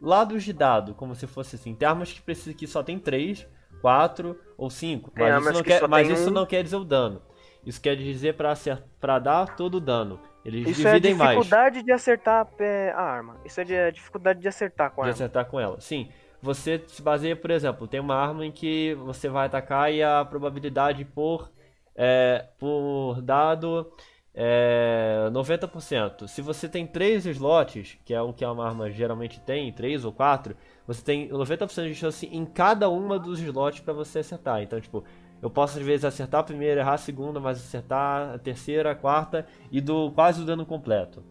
lados 0.00 0.42
de 0.44 0.52
dado, 0.52 0.94
como 0.94 1.14
se 1.14 1.26
fosse 1.26 1.56
assim. 1.56 1.74
Tem 1.74 1.86
armas 1.88 2.12
que 2.12 2.20
precisa 2.22 2.54
que 2.54 2.66
só 2.66 2.82
tem 2.82 2.98
3, 2.98 3.46
4 3.80 4.38
ou 4.56 4.68
5, 4.70 5.10
Tem 5.10 5.24
mas, 5.24 5.42
isso 5.42 5.52
não, 5.52 5.62
que 5.62 5.68
quer, 5.68 5.88
mas 5.88 6.08
isso 6.08 6.28
um. 6.28 6.32
não 6.32 6.46
quer 6.46 6.62
dizer 6.62 6.76
o 6.76 6.84
dano. 6.84 7.22
Isso 7.64 7.80
quer 7.80 7.94
dizer 7.94 8.34
pra 8.34 9.18
dar 9.18 9.54
todo 9.56 9.74
o 9.76 9.80
dano. 9.80 10.18
Eles 10.42 10.66
Isso 10.66 10.86
é 10.86 10.92
a 10.92 10.94
dividem 10.94 11.14
mais 11.14 11.30
dificuldade 11.36 11.82
de 11.82 11.92
acertar 11.92 12.48
é, 12.58 12.90
a 12.92 13.02
arma. 13.02 13.36
Isso 13.44 13.60
é 13.60 13.64
de- 13.64 13.76
a 13.76 13.90
dificuldade 13.90 14.40
de 14.40 14.48
acertar 14.48 14.90
com 14.90 15.02
a 15.02 15.04
de 15.04 15.10
arma. 15.10 15.14
acertar 15.14 15.44
com 15.44 15.60
ela. 15.60 15.78
Sim, 15.80 16.08
você 16.42 16.82
se 16.86 17.02
baseia, 17.02 17.36
por 17.36 17.50
exemplo, 17.50 17.86
tem 17.86 18.00
uma 18.00 18.14
arma 18.14 18.44
em 18.46 18.52
que 18.52 18.94
você 18.94 19.28
vai 19.28 19.46
atacar 19.46 19.92
e 19.92 20.02
a 20.02 20.24
probabilidade 20.24 21.04
por, 21.04 21.50
é, 21.94 22.46
por 22.58 23.20
dado 23.22 23.92
é 24.34 25.28
90%. 25.32 26.28
Se 26.28 26.40
você 26.40 26.68
tem 26.68 26.86
3 26.86 27.26
slots, 27.26 27.98
que 28.04 28.14
é 28.14 28.22
o 28.22 28.32
que 28.32 28.44
uma 28.44 28.66
arma 28.66 28.90
geralmente 28.90 29.40
tem, 29.40 29.72
3 29.72 30.04
ou 30.04 30.12
4, 30.12 30.56
você 30.86 31.02
tem 31.02 31.28
90% 31.28 31.88
de 31.88 31.94
chance 31.94 32.26
em 32.26 32.44
cada 32.44 32.88
uma 32.88 33.18
dos 33.18 33.40
slots 33.40 33.80
para 33.80 33.92
você 33.92 34.20
acertar. 34.20 34.62
Então, 34.62 34.80
tipo, 34.80 35.04
eu 35.42 35.50
posso 35.50 35.78
às 35.78 35.84
vezes 35.84 36.04
acertar 36.04 36.40
a 36.40 36.44
primeira, 36.44 36.80
errar 36.80 36.94
a 36.94 36.98
segunda, 36.98 37.40
mas 37.40 37.58
acertar 37.58 38.34
a 38.34 38.38
terceira, 38.38 38.92
a 38.92 38.94
quarta 38.94 39.46
e 39.70 39.80
do 39.80 40.10
quase 40.12 40.42
o 40.42 40.46
dano 40.46 40.64
completo. 40.66 41.24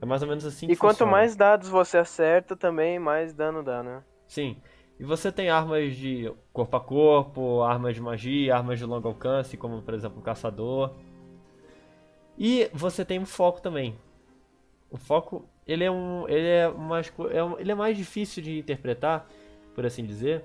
É 0.00 0.06
mais 0.06 0.22
ou 0.22 0.28
menos 0.28 0.44
assim 0.44 0.68
que 0.68 0.72
E 0.72 0.76
quanto 0.76 1.04
funciona. 1.04 1.12
mais 1.12 1.36
dados 1.36 1.68
você 1.68 1.98
acerta, 1.98 2.56
também 2.56 2.98
mais 2.98 3.32
dano 3.32 3.62
dá, 3.62 3.82
né? 3.82 4.02
Sim. 4.32 4.56
E 4.98 5.04
você 5.04 5.30
tem 5.30 5.50
armas 5.50 5.94
de 5.94 6.32
corpo 6.54 6.74
a 6.74 6.80
corpo, 6.80 7.60
armas 7.62 7.94
de 7.94 8.00
magia, 8.00 8.54
armas 8.56 8.78
de 8.78 8.84
longo 8.86 9.06
alcance, 9.06 9.58
como 9.58 9.82
por 9.82 9.92
exemplo 9.92 10.20
o 10.20 10.22
caçador. 10.22 10.94
E 12.38 12.70
você 12.72 13.04
tem 13.04 13.18
um 13.18 13.26
foco 13.26 13.60
também. 13.60 13.94
O 14.90 14.98
foco, 14.98 15.46
ele 15.66 15.84
é 15.84 15.90
um, 15.90 16.28
ele 16.28 16.48
é 16.48 16.68
mais, 16.68 17.12
é 17.32 17.44
um- 17.44 17.58
ele 17.58 17.72
é 17.72 17.74
mais 17.74 17.96
difícil 17.96 18.42
de 18.42 18.58
interpretar, 18.58 19.26
por 19.74 19.86
assim 19.86 20.04
dizer, 20.04 20.44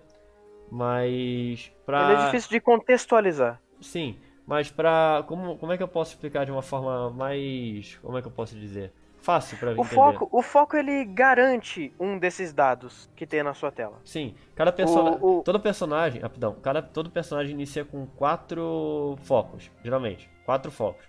mas 0.71 1.71
pra 1.85 2.03
Ele 2.03 2.13
é 2.13 2.25
difícil 2.25 2.49
de 2.51 2.61
contextualizar. 2.61 3.61
Sim, 3.81 4.17
mas 4.45 4.71
pra 4.71 5.23
como 5.27 5.57
como 5.57 5.71
é 5.71 5.77
que 5.77 5.83
eu 5.83 5.87
posso 5.87 6.13
explicar 6.13 6.45
de 6.45 6.51
uma 6.51 6.61
forma 6.61 7.09
mais, 7.11 7.95
como 8.01 8.17
é 8.17 8.21
que 8.21 8.27
eu 8.27 8.31
posso 8.31 8.55
dizer? 8.55 8.91
Fácil 9.19 9.57
pra 9.57 9.69
O 9.71 9.73
entender. 9.73 9.89
foco, 9.95 10.29
o 10.31 10.41
foco 10.41 10.77
ele 10.77 11.03
garante 11.05 11.93
um 11.99 12.17
desses 12.17 12.53
dados 12.53 13.09
que 13.15 13.25
tem 13.25 13.43
na 13.43 13.53
sua 13.53 13.71
tela. 13.71 13.99
Sim, 14.05 14.35
cada 14.55 14.71
personagem, 14.71 15.19
O- 15.21 15.39
o- 15.39 15.43
todo 15.43 15.59
personagem, 15.59 16.21
rapidão, 16.21 16.55
cada 16.61 16.81
todo 16.81 17.09
personagem 17.09 17.53
inicia 17.53 17.83
com 17.83 18.05
quatro 18.05 19.17
focos, 19.23 19.69
geralmente, 19.83 20.29
quatro 20.45 20.71
focos. 20.71 21.05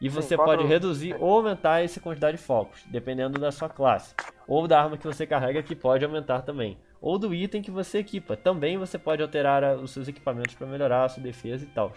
E 0.00 0.08
Sim, 0.08 0.14
você 0.14 0.36
quatro- 0.36 0.56
pode 0.56 0.66
reduzir 0.68 1.16
ou 1.20 1.36
aumentar 1.38 1.82
essa 1.84 2.00
quantidade 2.00 2.36
de 2.38 2.42
focos, 2.42 2.84
dependendo 2.86 3.38
da 3.40 3.50
sua 3.50 3.68
classe, 3.68 4.14
ou 4.46 4.66
da 4.68 4.80
arma 4.80 4.96
que 4.96 5.04
você 5.06 5.26
carrega 5.26 5.62
que 5.62 5.74
pode 5.74 6.04
aumentar 6.04 6.42
também, 6.42 6.78
ou 7.00 7.18
do 7.18 7.34
item 7.34 7.60
que 7.60 7.70
você 7.70 7.98
equipa. 7.98 8.36
Também 8.36 8.78
você 8.78 8.96
pode 8.96 9.20
alterar 9.20 9.76
os 9.76 9.90
seus 9.90 10.06
equipamentos 10.06 10.54
para 10.54 10.66
melhorar 10.68 11.04
a 11.04 11.08
sua 11.08 11.22
defesa 11.22 11.64
e 11.64 11.68
tal. 11.68 11.92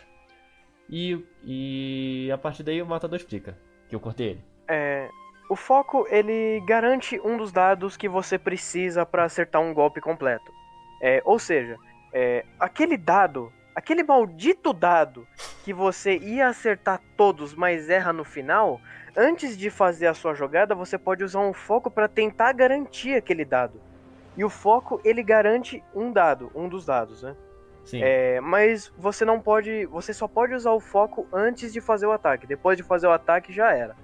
E, 0.90 1.24
e 1.44 2.30
a 2.34 2.38
partir 2.38 2.64
daí 2.64 2.82
o 2.82 2.86
matador 2.86 3.18
explica, 3.18 3.56
que 3.88 3.96
eu 3.96 4.00
cortei 4.00 4.30
ele. 4.32 4.44
É, 4.68 5.08
o 5.52 5.56
foco 5.58 6.08
ele 6.10 6.64
garante 6.66 7.20
um 7.26 7.36
dos 7.36 7.52
dados 7.52 7.98
que 7.98 8.08
você 8.08 8.40
precisa 8.40 9.06
para 9.06 9.26
acertar 9.26 9.62
um 9.62 9.74
golpe 9.74 10.00
completo. 10.00 10.50
É, 11.02 11.22
ou 11.26 11.38
seja, 11.38 11.76
é, 12.14 12.46
aquele 12.58 12.96
dado, 12.96 13.52
aquele 13.76 14.02
maldito 14.02 14.72
dado 14.72 15.28
que 15.66 15.74
você 15.74 16.18
ia 16.20 16.48
acertar 16.48 17.02
todos, 17.18 17.54
mas 17.54 17.90
erra 17.90 18.14
no 18.14 18.24
final, 18.24 18.80
antes 19.14 19.58
de 19.58 19.70
fazer 19.70 20.08
a 20.08 20.14
sua 20.14 20.34
jogada, 20.34 20.74
você 20.74 20.98
pode 20.98 21.22
usar 21.22 21.42
um 21.42 21.52
foco 21.52 21.92
para 21.92 22.08
tentar 22.08 22.54
garantir 22.54 23.16
aquele 23.16 23.44
dado. 23.44 23.82
E 24.38 24.46
o 24.46 24.50
foco 24.50 25.02
ele 25.04 25.22
garante 25.22 25.84
um 25.94 26.14
dado, 26.14 26.50
um 26.56 26.70
dos 26.70 26.86
dados, 26.86 27.24
né? 27.24 27.36
Sim. 27.84 28.00
É, 28.02 28.40
mas 28.40 28.88
você 28.98 29.26
não 29.26 29.42
pode, 29.42 29.86
você 29.88 30.14
só 30.14 30.30
pode 30.30 30.54
usar 30.54 30.72
o 30.72 30.80
foco 30.80 31.28
antes 31.34 31.74
de 31.74 31.82
fazer 31.82 32.06
o 32.06 32.14
ataque. 32.14 32.48
Depois 32.48 32.78
de 32.78 32.84
fazer 32.84 33.08
o 33.08 33.12
ataque 33.12 33.52
já 33.52 33.74
era. 33.74 33.98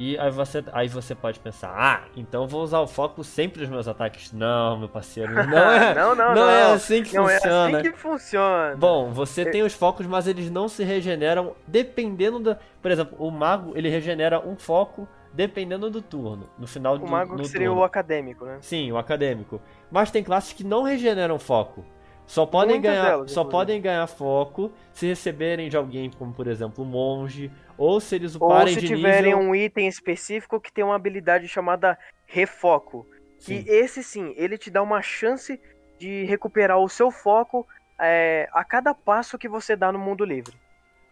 E 0.00 0.18
aí 0.18 0.30
você, 0.30 0.64
aí 0.72 0.88
você 0.88 1.14
pode 1.14 1.38
pensar, 1.38 1.74
ah, 1.76 2.08
então 2.16 2.48
vou 2.48 2.62
usar 2.62 2.80
o 2.80 2.86
foco 2.86 3.22
sempre 3.22 3.60
nos 3.60 3.68
meus 3.68 3.86
ataques. 3.86 4.32
Não, 4.32 4.78
meu 4.78 4.88
parceiro, 4.88 5.30
não 5.46 5.70
é, 5.70 5.94
não, 5.94 6.14
não, 6.14 6.34
não 6.34 6.48
é 6.48 6.64
não. 6.64 6.72
assim 6.72 7.02
que 7.02 7.14
Não 7.14 7.28
é 7.28 7.34
funciona. 7.34 7.78
assim 7.78 7.90
que 7.90 7.96
funciona. 7.98 8.76
Bom, 8.76 9.12
você 9.12 9.44
tem 9.44 9.62
os 9.62 9.74
focos, 9.74 10.06
mas 10.06 10.26
eles 10.26 10.50
não 10.50 10.70
se 10.70 10.82
regeneram 10.84 11.54
dependendo 11.66 12.40
da. 12.40 12.58
Por 12.80 12.90
exemplo, 12.90 13.14
o 13.18 13.30
mago 13.30 13.72
ele 13.76 13.90
regenera 13.90 14.40
um 14.40 14.56
foco 14.56 15.06
dependendo 15.34 15.90
do 15.90 16.00
turno. 16.00 16.48
No 16.58 16.66
final 16.66 16.96
do 16.96 17.04
o 17.04 17.10
mago 17.10 17.36
seria 17.44 17.66
turno. 17.66 17.82
o 17.82 17.84
acadêmico, 17.84 18.46
né? 18.46 18.56
Sim, 18.62 18.90
o 18.90 18.96
acadêmico. 18.96 19.60
Mas 19.90 20.10
tem 20.10 20.24
classes 20.24 20.54
que 20.54 20.64
não 20.64 20.82
regeneram 20.82 21.38
foco. 21.38 21.84
Só 22.30 22.46
podem 22.46 22.76
Muitas 22.76 22.92
ganhar, 22.92 23.10
delas, 23.10 23.32
só 23.32 23.44
podem 23.44 23.80
ganhar 23.82 24.06
foco 24.06 24.70
se 24.92 25.04
receberem 25.04 25.68
de 25.68 25.76
alguém, 25.76 26.08
como 26.10 26.32
por 26.32 26.46
exemplo, 26.46 26.84
um 26.84 26.86
monge, 26.86 27.50
ou 27.76 28.00
se 28.00 28.14
eles 28.14 28.36
Ou 28.36 28.46
uparem 28.46 28.72
se 28.74 28.80
de 28.82 28.86
tiverem 28.86 29.34
nível. 29.34 29.50
um 29.50 29.52
item 29.52 29.88
específico 29.88 30.60
que 30.60 30.72
tem 30.72 30.84
uma 30.84 30.94
habilidade 30.94 31.48
chamada 31.48 31.98
refoco. 32.26 33.04
Que 33.40 33.62
Sim. 33.62 33.64
esse 33.66 34.04
sim, 34.04 34.32
ele 34.36 34.56
te 34.56 34.70
dá 34.70 34.80
uma 34.80 35.02
chance 35.02 35.60
de 35.98 36.22
recuperar 36.22 36.78
o 36.78 36.88
seu 36.88 37.10
foco 37.10 37.66
é, 37.98 38.48
a 38.52 38.62
cada 38.62 38.94
passo 38.94 39.36
que 39.36 39.48
você 39.48 39.74
dá 39.74 39.90
no 39.90 39.98
mundo 39.98 40.24
livre. 40.24 40.54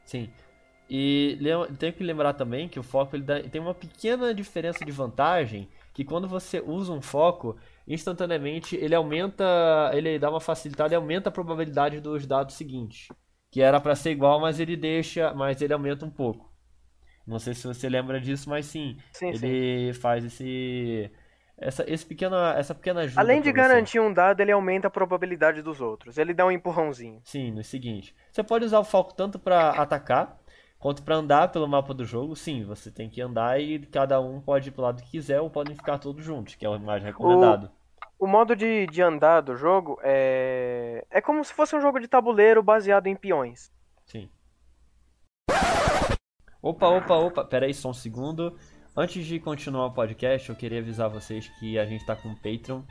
Sim. 0.05 0.31
E 0.89 1.37
tenho 1.81 1.93
que 1.95 2.05
lembrar 2.05 2.33
também 2.35 2.69
que 2.69 2.79
o 2.79 2.83
foco 2.85 3.17
ele 3.17 3.25
dá- 3.25 3.41
tem 3.43 3.61
uma 3.61 3.75
pequena 3.75 4.33
diferença 4.33 4.85
de 4.85 4.93
vantagem, 4.93 5.69
que 5.93 6.05
quando 6.05 6.29
você 6.29 6.63
usa 6.65 6.93
um 6.93 7.03
foco, 7.03 7.57
instantaneamente 7.89 8.77
ele 8.77 8.95
aumenta, 8.95 9.45
ele 9.95 10.19
dá 10.19 10.31
uma 10.31 10.41
facilitada 10.41 10.95
e 10.95 10.97
aumenta 10.97 11.29
a 11.31 11.33
probabilidade 11.33 12.01
dos 12.01 12.27
dados 12.27 12.55
seguintes, 12.57 13.09
que 13.51 13.61
era 13.63 13.81
para 13.81 13.97
ser 13.97 14.11
igual, 14.13 14.41
mas 14.41 14.61
ele 14.61 14.77
deixa, 14.77 15.33
mas 15.35 15.63
ele 15.63 15.73
aumenta 15.73 16.05
um 16.07 16.11
pouco. 16.11 16.53
Não 17.27 17.39
sei 17.39 17.55
se 17.55 17.67
você 17.67 17.89
lembra 17.89 18.21
disso, 18.21 18.49
mas 18.51 18.67
sim, 18.67 18.99
Sim, 19.13 19.35
sim. 19.35 19.47
ele 19.47 19.93
faz 19.95 20.25
esse 20.25 21.11
essa 21.57 21.85
esse 21.91 22.07
pequena 22.07 22.55
essa 22.57 22.75
pequena 22.75 23.01
ajuda 23.03 23.21
Além 23.23 23.41
de 23.43 23.53
garantir 23.53 24.01
um 24.01 24.13
dado, 24.13 24.41
ele 24.41 24.53
aumenta 24.53 24.89
a 24.89 24.91
probabilidade 24.91 25.61
dos 25.61 25.81
outros. 25.81 26.17
Ele 26.17 26.33
dá 26.33 26.47
um 26.47 26.51
empurrãozinho. 26.53 27.23
Sim, 27.23 27.53
no 27.53 27.63
seguinte. 27.63 28.15
Você 28.33 28.43
pode 28.43 28.65
usar 28.65 28.79
o 28.81 28.85
foco 28.85 29.15
tanto 29.15 29.39
para 29.39 29.71
atacar 29.71 30.41
quanto 30.79 31.03
para 31.03 31.17
andar 31.17 31.53
pelo 31.53 31.69
mapa 31.69 31.93
do 31.95 32.05
jogo. 32.05 32.35
Sim, 32.35 32.65
você 32.65 32.91
tem 32.91 33.09
que 33.11 33.21
andar 33.21 33.61
e 33.61 33.79
cada 33.87 34.21
um 34.21 34.41
pode 34.41 34.69
ir 34.69 34.73
pro 34.73 34.83
lado 34.83 35.03
que 35.03 35.11
quiser 35.11 35.41
ou 35.41 35.51
podem 35.51 35.77
ficar 35.77 35.99
todos 35.99 36.25
juntos, 36.25 36.55
que 36.55 36.65
é 36.65 36.69
o 36.69 36.79
mais 36.81 37.03
recomendado. 37.03 37.71
O 38.19 38.27
modo 38.27 38.57
de, 38.57 38.87
de 38.87 39.01
andar 39.01 39.43
do 39.43 39.55
jogo 39.55 39.99
é. 40.03 41.05
É 41.11 41.21
como 41.21 41.45
se 41.45 41.53
fosse 41.53 41.77
um 41.77 41.81
jogo 41.81 42.01
de 42.01 42.09
tabuleiro 42.09 42.63
baseado 42.63 43.07
em 43.07 43.15
peões. 43.15 43.73
Sim. 44.05 44.29
Opa, 46.61 46.89
opa, 46.89 47.15
opa, 47.15 47.45
pera 47.45 47.67
aí 47.67 47.75
só 47.75 47.91
um 47.91 47.95
segundo. 47.95 48.59
Antes 48.97 49.25
de 49.25 49.39
continuar 49.39 49.87
o 49.87 49.93
podcast, 49.93 50.49
eu 50.49 50.57
queria 50.57 50.81
avisar 50.81 51.09
vocês 51.09 51.49
que 51.61 51.79
a 51.79 51.87
gente 51.87 52.05
tá 52.05 52.17
com 52.17 52.31
o 52.31 52.35
Patreon 52.35 52.83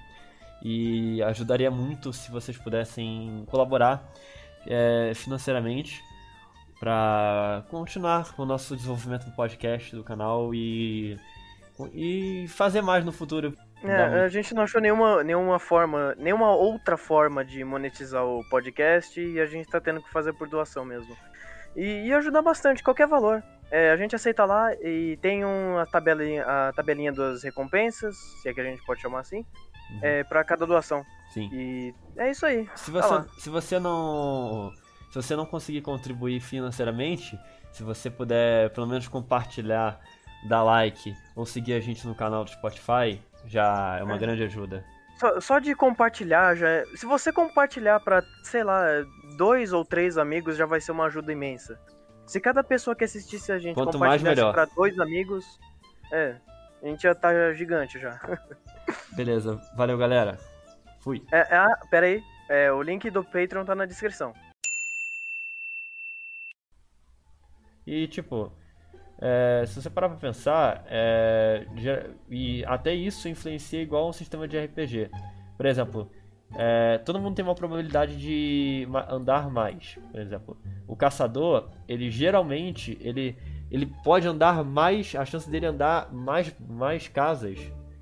e 0.64 1.22
ajudaria 1.24 1.70
muito 1.70 2.14
se 2.14 2.32
vocês 2.32 2.58
pudessem 2.58 3.46
colaborar 3.50 4.10
é, 4.66 5.12
financeiramente 5.14 6.02
para 6.80 7.66
continuar 7.70 8.34
com 8.34 8.44
o 8.44 8.46
nosso 8.46 8.76
desenvolvimento 8.76 9.26
do 9.26 9.36
podcast, 9.36 9.96
do 9.96 10.04
canal 10.04 10.54
e, 10.54 11.20
e 11.94 12.48
fazer 12.48 12.82
mais 12.82 13.04
no 13.04 13.12
futuro. 13.12 13.54
É, 13.84 14.24
a 14.24 14.28
gente 14.28 14.54
não 14.54 14.64
achou 14.64 14.82
nenhuma, 14.82 15.24
nenhuma 15.24 15.60
forma, 15.60 16.16
nenhuma 16.18 16.52
outra 16.56 16.98
forma 16.98 17.46
de 17.46 17.64
monetizar 17.64 18.26
o 18.26 18.44
podcast 18.50 19.20
e 19.22 19.40
a 19.40 19.46
gente 19.46 19.68
tá 19.70 19.80
tendo 19.80 20.02
que 20.02 20.12
fazer 20.12 20.34
por 20.34 20.48
doação 20.48 20.84
mesmo. 20.84 21.16
E, 21.76 22.08
e 22.08 22.14
ajudar 22.14 22.42
bastante, 22.42 22.84
qualquer 22.84 23.08
valor. 23.08 23.44
É, 23.70 23.92
a 23.92 23.98
gente 23.98 24.16
aceita 24.16 24.46
lá 24.46 24.74
e 24.82 25.18
tem 25.22 25.46
um, 25.46 25.78
a, 25.78 25.86
tabelinha, 25.86 26.44
a 26.44 26.74
tabelinha 26.74 27.12
das 27.12 27.44
recompensas, 27.44 28.16
se 28.42 28.50
é 28.50 28.54
que 28.54 28.62
a 28.62 28.64
gente 28.64 28.84
pode 28.86 29.02
chamar 29.02 29.20
assim, 29.20 29.46
Uhum. 29.90 30.00
é, 30.02 30.24
para 30.26 30.44
cada 30.44 30.66
doação. 30.66 31.02
Sim. 31.34 31.50
E 31.54 31.94
é 32.18 32.30
isso 32.30 32.46
aí. 32.46 32.68
Se 32.76 32.92
Tá 32.92 33.02
você, 33.02 33.14
lá. 33.14 33.26
se 33.38 33.50
você 33.50 33.80
não 33.80 34.74
se 35.10 35.16
você 35.16 35.34
não 35.34 35.46
conseguir 35.46 35.82
contribuir 35.82 36.42
financeiramente, 36.42 37.40
se 37.72 37.84
você 37.84 38.10
puder 38.10 38.70
pelo 38.72 38.86
menos 38.86 39.08
compartilhar, 39.08 39.98
dar 40.50 40.62
like 40.64 41.16
ou 41.38 41.46
seguir 41.46 41.74
a 41.74 41.80
gente 41.80 42.06
no 42.06 42.14
canal 42.14 42.44
do 42.44 42.50
Spotify, 42.50 43.22
já 43.48 43.98
é 44.00 44.04
uma 44.04 44.16
É. 44.16 44.18
grande 44.20 44.44
ajuda. 44.44 44.84
Só, 45.18 45.40
só 45.42 45.60
de 45.60 45.74
compartilhar 45.74 46.56
já 46.56 46.68
é... 46.70 46.86
Se 46.96 47.06
você 47.06 47.32
compartilhar 47.34 48.00
pra, 48.02 48.22
sei 48.44 48.64
lá, 48.64 48.84
dois 49.36 49.74
ou 49.74 49.84
três 49.84 50.18
amigos 50.18 50.56
já 50.56 50.66
vai 50.66 50.80
ser 50.80 50.92
uma 50.92 51.06
ajuda 51.06 51.32
imensa. 51.32 51.80
Se 52.28 52.40
cada 52.40 52.64
pessoa 52.64 52.96
que 52.96 53.04
assistisse 53.04 53.52
a 53.52 53.58
gente 53.58 53.74
Quanto 53.74 53.98
mais, 53.98 54.22
compartilhasse 54.22 54.36
melhor. 54.36 54.54
pra 54.54 54.66
dois 54.66 55.00
amigos, 55.00 55.60
é, 56.12 56.36
a 56.84 56.88
gente 56.88 57.02
já 57.02 57.16
tá 57.16 57.52
gigante 57.54 57.98
já. 58.00 58.20
Beleza, 59.16 59.60
valeu 59.76 59.98
galera. 59.98 60.38
Fui. 61.00 61.26
É, 61.32 61.40
é, 61.40 61.58
ah, 61.58 61.80
pera 61.90 62.06
aí, 62.06 62.22
é, 62.50 62.72
o 62.72 62.82
link 62.84 63.10
do 63.10 63.24
Patreon 63.24 63.66
tá 63.66 63.74
na 63.74 63.86
descrição. 63.86 64.34
E 67.86 68.08
tipo, 68.08 68.52
é, 69.20 69.64
se 69.66 69.82
você 69.82 69.90
parar 69.90 70.10
pra 70.10 70.18
pensar, 70.18 70.84
é, 70.88 71.66
e 72.30 72.64
até 72.66 72.94
isso 72.94 73.28
influencia 73.28 73.82
igual 73.82 74.10
um 74.10 74.14
sistema 74.14 74.48
de 74.48 74.58
RPG. 74.58 75.10
Por 75.56 75.66
exemplo, 75.66 76.12
é, 76.56 77.00
todo 77.00 77.20
mundo 77.20 77.36
tem 77.36 77.44
uma 77.44 77.56
probabilidade 77.56 78.16
de 78.18 78.88
andar 79.10 79.50
mais. 79.50 79.98
Por 80.12 80.20
exemplo, 80.20 80.58
o 80.88 80.96
caçador, 80.96 81.70
ele 81.88 82.10
geralmente 82.12 82.98
ele, 83.02 83.36
ele 83.72 83.88
pode 84.04 84.28
andar 84.28 84.64
mais, 84.64 85.16
a 85.16 85.26
chance 85.26 85.50
dele 85.50 85.66
andar 85.66 86.14
mais, 86.14 86.56
mais 86.60 87.08
casas 87.08 87.60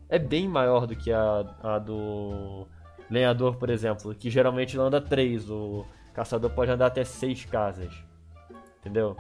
é 0.10 0.20
bem 0.20 0.48
maior 0.48 0.86
do 0.86 0.96
que 0.96 1.12
a, 1.12 1.46
a 1.64 1.80
do 1.80 2.68
lenhador, 3.10 3.56
por 3.56 3.70
exemplo, 3.70 4.14
que 4.14 4.30
geralmente 4.30 4.78
anda 4.78 5.02
três. 5.02 5.50
O 5.50 5.86
caçador 6.14 6.52
pode 6.52 6.72
andar 6.72 6.88
até 6.88 7.04
seis 7.04 7.46
casas. 7.46 7.94
Entendeu? 8.80 9.16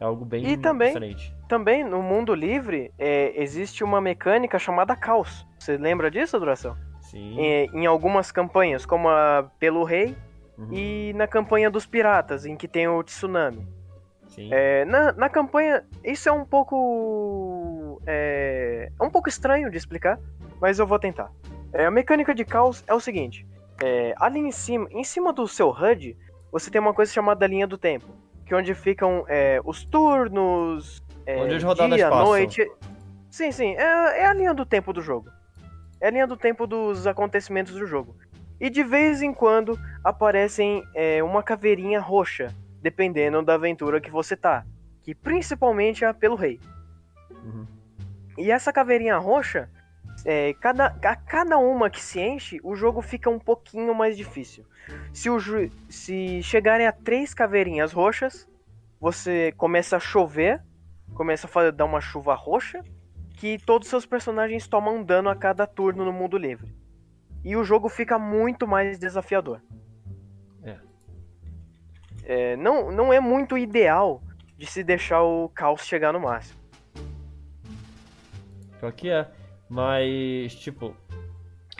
É 0.00 0.04
algo 0.04 0.24
bem 0.24 0.46
E 0.46 0.56
também- 0.56 0.88
diferente. 0.88 1.34
Também, 1.46 1.84
no 1.84 2.02
mundo 2.02 2.34
livre, 2.34 2.90
é, 2.98 3.32
existe 3.40 3.84
uma 3.84 4.00
mecânica 4.00 4.58
chamada 4.58 4.96
caos. 4.96 5.46
Você 5.58 5.76
lembra 5.76 6.10
disso, 6.10 6.38
Duração? 6.38 6.74
Sim. 7.02 7.36
É, 7.38 7.66
em 7.66 7.84
algumas 7.86 8.32
campanhas, 8.32 8.86
como 8.86 9.08
a 9.08 9.50
Pelo 9.58 9.84
Rei 9.84 10.16
Uhum. 10.56 10.68
e 10.72 11.12
na 11.14 11.26
campanha 11.26 11.70
dos 11.70 11.84
piratas, 11.86 12.46
em 12.46 12.56
que 12.56 12.66
tem 12.66 12.88
o 12.88 13.02
tsunami. 13.02 13.66
Sim. 14.28 14.48
É, 14.52 14.84
na, 14.86 15.12
na 15.12 15.28
campanha, 15.28 15.84
isso 16.04 16.28
é 16.28 16.32
um 16.32 16.44
pouco. 16.46 18.00
É, 18.06 18.90
é 18.98 19.02
um 19.04 19.10
pouco 19.10 19.28
estranho 19.28 19.70
de 19.70 19.76
explicar, 19.76 20.18
mas 20.60 20.78
eu 20.78 20.86
vou 20.86 20.98
tentar. 20.98 21.30
É, 21.72 21.84
a 21.86 21.90
mecânica 21.90 22.34
de 22.34 22.44
caos 22.44 22.84
é 22.86 22.94
o 22.94 23.00
seguinte: 23.00 23.46
é, 23.82 24.14
ali 24.18 24.38
em 24.40 24.52
cima, 24.52 24.86
em 24.92 25.02
cima 25.04 25.32
do 25.32 25.46
seu 25.48 25.68
HUD, 25.70 26.16
você 26.52 26.70
tem 26.70 26.80
uma 26.80 26.94
coisa 26.94 27.12
chamada 27.12 27.46
linha 27.46 27.66
do 27.66 27.76
tempo, 27.78 28.06
que 28.50 28.54
onde 28.56 28.74
ficam 28.74 29.24
é, 29.28 29.60
os 29.64 29.84
turnos, 29.84 31.00
é, 31.24 31.36
Onde 31.36 31.54
as 31.54 31.62
rodadas 31.62 31.94
dia, 31.94 32.10
passam. 32.10 32.26
noite. 32.26 32.68
Sim, 33.30 33.52
sim, 33.52 33.76
é, 33.76 34.22
é 34.22 34.26
a 34.26 34.34
linha 34.34 34.52
do 34.52 34.66
tempo 34.66 34.92
do 34.92 35.00
jogo. 35.00 35.30
É 36.00 36.08
a 36.08 36.10
linha 36.10 36.26
do 36.26 36.36
tempo 36.36 36.66
dos 36.66 37.06
acontecimentos 37.06 37.74
do 37.74 37.86
jogo. 37.86 38.16
E 38.60 38.68
de 38.68 38.82
vez 38.82 39.22
em 39.22 39.32
quando 39.32 39.78
aparecem 40.02 40.82
é, 40.96 41.22
uma 41.22 41.44
caveirinha 41.44 42.00
roxa, 42.00 42.52
dependendo 42.82 43.40
da 43.40 43.54
aventura 43.54 44.00
que 44.00 44.10
você 44.10 44.36
tá. 44.36 44.64
Que 45.04 45.14
principalmente 45.14 46.04
é 46.04 46.12
pelo 46.12 46.34
rei. 46.34 46.58
Uhum. 47.30 47.64
E 48.36 48.50
essa 48.50 48.72
caveirinha 48.72 49.16
roxa, 49.16 49.70
é, 50.24 50.54
cada, 50.54 50.86
a 51.02 51.16
cada 51.16 51.58
uma 51.58 51.88
que 51.90 52.00
se 52.00 52.20
enche, 52.20 52.60
o 52.62 52.74
jogo 52.74 53.00
fica 53.02 53.28
um 53.30 53.38
pouquinho 53.38 53.94
mais 53.94 54.16
difícil. 54.16 54.64
Se, 55.12 55.30
o 55.30 55.38
se 55.88 56.42
chegarem 56.42 56.86
a 56.86 56.92
três 56.92 57.32
caveirinhas 57.32 57.92
roxas, 57.92 58.48
você 59.00 59.52
começa 59.56 59.96
a 59.96 60.00
chover, 60.00 60.62
começa 61.14 61.46
a 61.46 61.50
fa- 61.50 61.70
dar 61.70 61.84
uma 61.84 62.00
chuva 62.00 62.34
roxa, 62.34 62.82
que 63.36 63.58
todos 63.58 63.86
os 63.86 63.90
seus 63.90 64.06
personagens 64.06 64.68
tomam 64.68 65.02
dano 65.02 65.30
a 65.30 65.36
cada 65.36 65.66
turno 65.66 66.04
no 66.04 66.12
mundo 66.12 66.36
livre. 66.36 66.74
E 67.42 67.56
o 67.56 67.64
jogo 67.64 67.88
fica 67.88 68.18
muito 68.18 68.66
mais 68.66 68.98
desafiador. 68.98 69.62
É. 70.62 70.76
É, 72.24 72.56
não, 72.56 72.92
não 72.92 73.12
é 73.12 73.18
muito 73.18 73.56
ideal 73.56 74.22
de 74.58 74.66
se 74.66 74.84
deixar 74.84 75.22
o 75.22 75.48
caos 75.48 75.86
chegar 75.86 76.12
no 76.12 76.20
máximo. 76.20 76.60
Pior 78.78 78.92
que 78.92 79.08
é. 79.08 79.26
Mas, 79.70 80.52
tipo, 80.56 80.96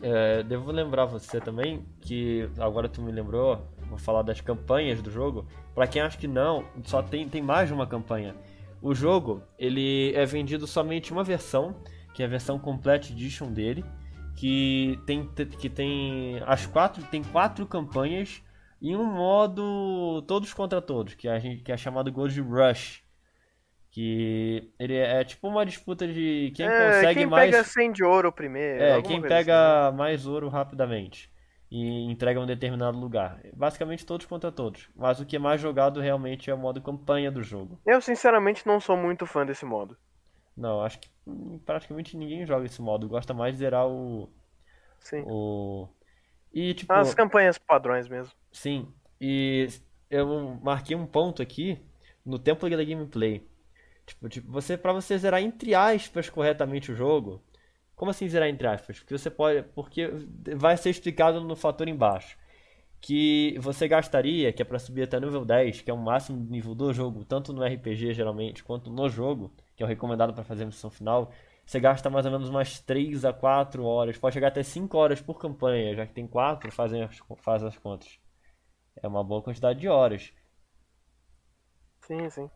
é, 0.00 0.44
devo 0.44 0.70
lembrar 0.70 1.06
você 1.06 1.40
também 1.40 1.84
que 2.00 2.48
agora 2.56 2.88
tu 2.88 3.02
me 3.02 3.10
lembrou, 3.10 3.66
vou 3.88 3.98
falar 3.98 4.22
das 4.22 4.40
campanhas 4.40 5.02
do 5.02 5.10
jogo. 5.10 5.44
Pra 5.74 5.88
quem 5.88 6.00
acha 6.00 6.16
que 6.16 6.28
não, 6.28 6.64
só 6.84 7.02
tem, 7.02 7.28
tem 7.28 7.42
mais 7.42 7.68
de 7.68 7.74
uma 7.74 7.88
campanha. 7.88 8.36
O 8.80 8.94
jogo, 8.94 9.42
ele 9.58 10.14
é 10.14 10.24
vendido 10.24 10.66
somente 10.66 11.12
uma 11.12 11.24
versão, 11.24 11.74
que 12.14 12.22
é 12.22 12.26
a 12.26 12.28
versão 12.28 12.58
Complete 12.58 13.12
Edition 13.12 13.52
dele, 13.52 13.84
que 14.36 14.98
tem, 15.04 15.28
que 15.58 15.68
tem 15.68 16.40
as 16.46 16.64
quatro, 16.66 17.02
tem 17.02 17.22
quatro 17.22 17.66
campanhas 17.66 18.40
e 18.80 18.96
um 18.96 19.04
modo 19.04 20.22
todos 20.26 20.54
contra 20.54 20.80
todos, 20.80 21.14
que, 21.14 21.28
gente, 21.40 21.62
que 21.62 21.72
é 21.72 21.76
chamado 21.76 22.10
Gold 22.10 22.40
Rush. 22.40 23.02
Que 23.90 24.70
ele 24.78 24.94
é 24.96 25.24
tipo 25.24 25.48
uma 25.48 25.66
disputa 25.66 26.06
de 26.06 26.52
quem 26.54 26.66
É, 26.66 26.86
consegue 26.86 27.14
quem 27.20 27.26
mais. 27.26 27.50
pega 27.50 27.64
100 27.64 27.92
de 27.92 28.04
ouro 28.04 28.32
primeiro. 28.32 28.82
É, 28.82 29.02
quem 29.02 29.20
pega 29.20 29.90
mais 29.92 30.26
ouro 30.26 30.48
rapidamente 30.48 31.30
e 31.70 32.04
entrega 32.10 32.40
um 32.40 32.46
determinado 32.46 32.98
lugar. 32.98 33.40
Basicamente 33.54 34.06
todos 34.06 34.26
contra 34.26 34.50
todos. 34.50 34.88
Mas 34.94 35.20
o 35.20 35.26
que 35.26 35.36
é 35.36 35.38
mais 35.38 35.60
jogado 35.60 36.00
realmente 36.00 36.50
é 36.50 36.54
o 36.54 36.58
modo 36.58 36.80
campanha 36.80 37.30
do 37.30 37.42
jogo. 37.42 37.74
assim. 37.74 37.90
Eu, 37.94 38.00
sinceramente, 38.00 38.66
não 38.66 38.80
sou 38.80 38.96
muito 38.96 39.26
fã 39.26 39.44
desse 39.46 39.64
modo. 39.64 39.96
Não, 40.56 40.82
acho 40.82 40.98
que 40.98 41.08
praticamente 41.64 42.16
ninguém 42.16 42.44
joga 42.44 42.66
esse 42.66 42.82
modo. 42.82 43.08
Gosta 43.08 43.32
mais 43.32 43.54
de 43.54 43.58
zerar 43.60 43.86
o. 43.86 44.28
Sim. 44.98 45.24
o 45.26 45.88
E, 46.52 46.74
tipo. 46.74 46.92
As 46.92 47.14
campanhas 47.14 47.56
padrões 47.56 48.08
mesmo. 48.08 48.32
Sim. 48.52 48.92
E 49.20 49.68
eu 50.10 50.58
marquei 50.62 50.96
um 50.96 51.06
ponto 51.06 51.40
aqui 51.40 51.78
no 52.24 52.38
tempo 52.38 52.68
da 52.68 52.84
gameplay. 52.84 53.48
Tipo, 54.10 54.28
tipo, 54.28 54.50
você 54.50 54.76
para 54.76 54.92
você 54.92 55.16
zerar 55.18 55.40
entre 55.40 55.74
aspas 55.74 56.28
corretamente 56.28 56.90
o 56.92 56.96
jogo. 56.96 57.42
Como 57.94 58.10
assim 58.10 58.28
zerar 58.28 58.48
entre 58.48 58.66
aspas? 58.66 58.98
Porque 58.98 59.16
você 59.16 59.30
pode, 59.30 59.62
porque 59.74 60.08
vai 60.56 60.76
ser 60.76 60.90
explicado 60.90 61.40
no 61.40 61.54
fator 61.56 61.88
embaixo. 61.88 62.36
Que 63.00 63.56
você 63.60 63.88
gastaria, 63.88 64.52
que 64.52 64.62
é 64.62 64.64
para 64.64 64.78
subir 64.78 65.04
até 65.04 65.18
nível 65.20 65.44
10, 65.44 65.82
que 65.82 65.90
é 65.90 65.94
o 65.94 65.98
máximo 65.98 66.38
nível 66.50 66.74
do 66.74 66.92
jogo, 66.92 67.24
tanto 67.24 67.52
no 67.52 67.64
RPG 67.64 68.12
geralmente, 68.14 68.64
quanto 68.64 68.90
no 68.90 69.08
jogo, 69.08 69.52
que 69.76 69.82
é 69.82 69.86
o 69.86 69.88
recomendado 69.88 70.34
para 70.34 70.44
fazer 70.44 70.64
a 70.64 70.66
missão 70.66 70.90
final, 70.90 71.32
você 71.64 71.80
gasta 71.80 72.10
mais 72.10 72.26
ou 72.26 72.32
menos 72.32 72.48
umas 72.50 72.80
3 72.80 73.24
a 73.24 73.32
4 73.32 73.84
horas, 73.84 74.18
pode 74.18 74.34
chegar 74.34 74.48
até 74.48 74.62
5 74.62 74.98
horas 74.98 75.20
por 75.20 75.38
campanha, 75.38 75.94
já 75.94 76.06
que 76.06 76.12
tem 76.12 76.26
4, 76.26 76.70
fazem 76.72 77.02
as, 77.02 77.18
faz 77.38 77.62
as 77.62 77.78
contas. 77.78 78.18
É 79.02 79.08
uma 79.08 79.24
boa 79.24 79.42
quantidade 79.42 79.80
de 79.80 79.88
horas. 79.88 80.32
Sim, 82.06 82.28
sim. 82.30 82.50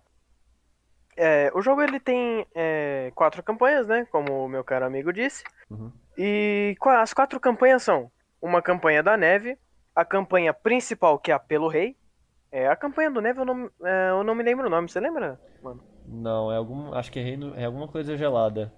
É, 1.17 1.51
o 1.55 1.63
jogo 1.63 1.83
ele 1.83 2.01
tem 2.01 2.47
é, 2.55 3.13
quatro 3.15 3.43
campanhas, 3.43 3.87
né? 3.87 4.07
Como 4.11 4.45
o 4.45 4.49
meu 4.49 4.65
caro 4.65 4.85
amigo 4.87 5.13
disse. 5.13 5.45
Uhum. 5.71 5.93
E 6.19 6.77
as 6.87 7.13
quatro 7.13 7.39
campanhas 7.41 7.83
são 7.83 8.11
uma 8.41 8.61
campanha 8.61 9.03
da 9.03 9.17
neve, 9.17 9.57
a 9.95 10.05
campanha 10.05 10.53
principal, 10.53 11.19
que 11.19 11.31
é 11.31 11.35
a 11.35 11.39
Pelo 11.39 11.69
Rei. 11.69 11.97
É, 12.51 12.69
a 12.69 12.77
campanha 12.77 13.11
do 13.11 13.21
neve 13.21 13.41
eu 13.41 13.45
não, 13.45 13.71
é, 13.85 14.11
eu 14.11 14.23
não 14.25 14.35
me 14.35 14.43
lembro 14.45 14.67
o 14.67 14.71
nome, 14.71 14.89
você 14.89 15.01
lembra, 15.01 15.41
mano? 15.63 15.83
Não, 16.07 16.53
é 16.53 16.57
algum. 16.57 16.93
Acho 16.95 17.11
que 17.11 17.19
é, 17.19 17.23
reino, 17.23 17.53
é 17.57 17.65
alguma 17.65 17.89
coisa 17.89 18.17
gelada. 18.17 18.73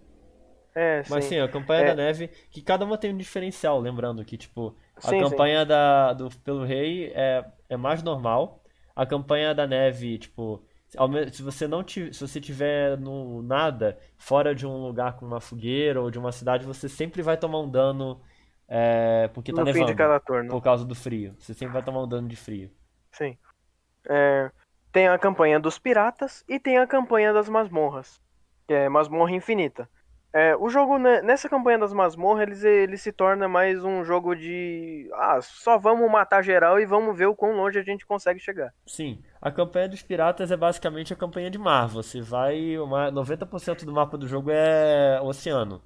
É, 0.75 1.03
Mas 1.09 1.25
sim. 1.25 1.31
sim, 1.37 1.41
a 1.41 1.49
campanha 1.49 1.83
É. 1.83 1.87
da 1.87 1.95
neve, 1.95 2.29
que 2.51 2.61
cada 2.61 2.85
uma 2.85 2.99
tem 2.99 3.13
um 3.13 3.17
diferencial, 3.17 3.81
lembrando 3.81 4.23
que, 4.25 4.37
tipo, 4.37 4.77
a 4.97 5.01
Sim, 5.01 5.09
sim. 5.25 5.31
campanha 5.31 5.65
da, 5.65 6.13
do 6.13 6.29
Pelo 6.45 6.65
Rei 6.65 7.13
é, 7.15 7.45
é 7.71 7.77
mais 7.79 8.03
normal. 8.03 8.63
A 8.95 9.07
campanha 9.07 9.55
da 9.55 9.67
neve, 9.67 10.19
tipo, 10.19 10.63
se 11.33 11.43
você 11.43 11.67
não 11.69 11.83
ti- 11.83 12.13
se 12.13 12.21
você 12.21 12.41
tiver 12.41 12.99
no 12.99 13.43
nada, 13.43 13.99
fora 14.17 14.55
de 14.55 14.67
um 14.67 14.77
lugar 14.87 15.17
com 15.17 15.27
uma 15.27 15.41
fogueira 15.41 16.01
ou 16.01 16.11
de 16.11 16.19
uma 16.19 16.33
cidade, 16.33 16.65
você 16.65 16.89
sempre 16.89 17.23
vai 17.23 17.37
tomar 17.37 17.61
um 17.61 17.71
dano 17.71 18.21
é, 18.69 19.29
porque 19.29 19.53
tá 19.53 19.61
no 19.61 19.67
fim 19.67 19.73
nevando. 19.75 19.93
de 19.93 19.99
cada 19.99 20.21
turno. 20.21 20.51
Por 20.51 20.63
causa 20.63 20.85
do 20.85 20.95
frio. 20.95 21.35
Você 21.39 21.55
sempre 21.55 21.73
vai 21.73 21.83
tomar 21.83 22.03
um 22.03 22.09
dano 22.09 22.29
de 22.29 22.37
frio. 22.37 22.71
Sim. 23.13 23.37
É, 24.09 24.51
tem 24.93 25.09
a 25.09 25.19
campanha 25.19 25.61
dos 25.61 25.79
piratas 25.79 26.45
e 26.49 26.59
tem 26.59 26.79
a 26.79 26.87
campanha 26.87 27.33
das 27.33 27.49
masmorras, 27.49 28.21
que 28.67 28.75
é 28.75 28.89
masmorra 28.89 29.33
infinita. 29.33 29.89
É, 30.39 30.55
o 30.55 30.69
jogo, 30.69 30.99
né, 30.99 31.23
nessa 31.23 31.49
campanha 31.49 31.79
das 31.79 31.95
masmorras, 31.95 32.63
ele, 32.63 32.77
ele 32.83 32.97
se 32.99 33.11
torna 33.11 33.49
mais 33.49 33.83
um 33.83 34.05
jogo 34.05 34.35
de. 34.35 35.09
Ah, 35.15 35.39
só 35.41 35.79
vamos 35.79 36.11
matar 36.11 36.43
geral 36.43 36.79
e 36.79 36.85
vamos 36.85 37.17
ver 37.17 37.25
o 37.25 37.35
quão 37.35 37.53
longe 37.57 37.79
a 37.79 37.83
gente 37.83 38.05
consegue 38.07 38.39
chegar. 38.39 38.71
Sim, 38.87 39.23
a 39.41 39.51
campanha 39.51 39.89
dos 39.89 40.03
piratas 40.03 40.51
é 40.51 40.57
basicamente 40.57 41.11
a 41.11 41.17
campanha 41.17 41.51
de 41.51 41.57
mar. 41.57 41.89
Você 41.89 42.21
vai. 42.21 42.77
Uma, 42.77 43.11
90% 43.11 43.87
do 43.87 43.93
mapa 43.95 44.19
do 44.19 44.29
jogo 44.29 44.51
é 44.53 45.19
oceano. 45.23 45.81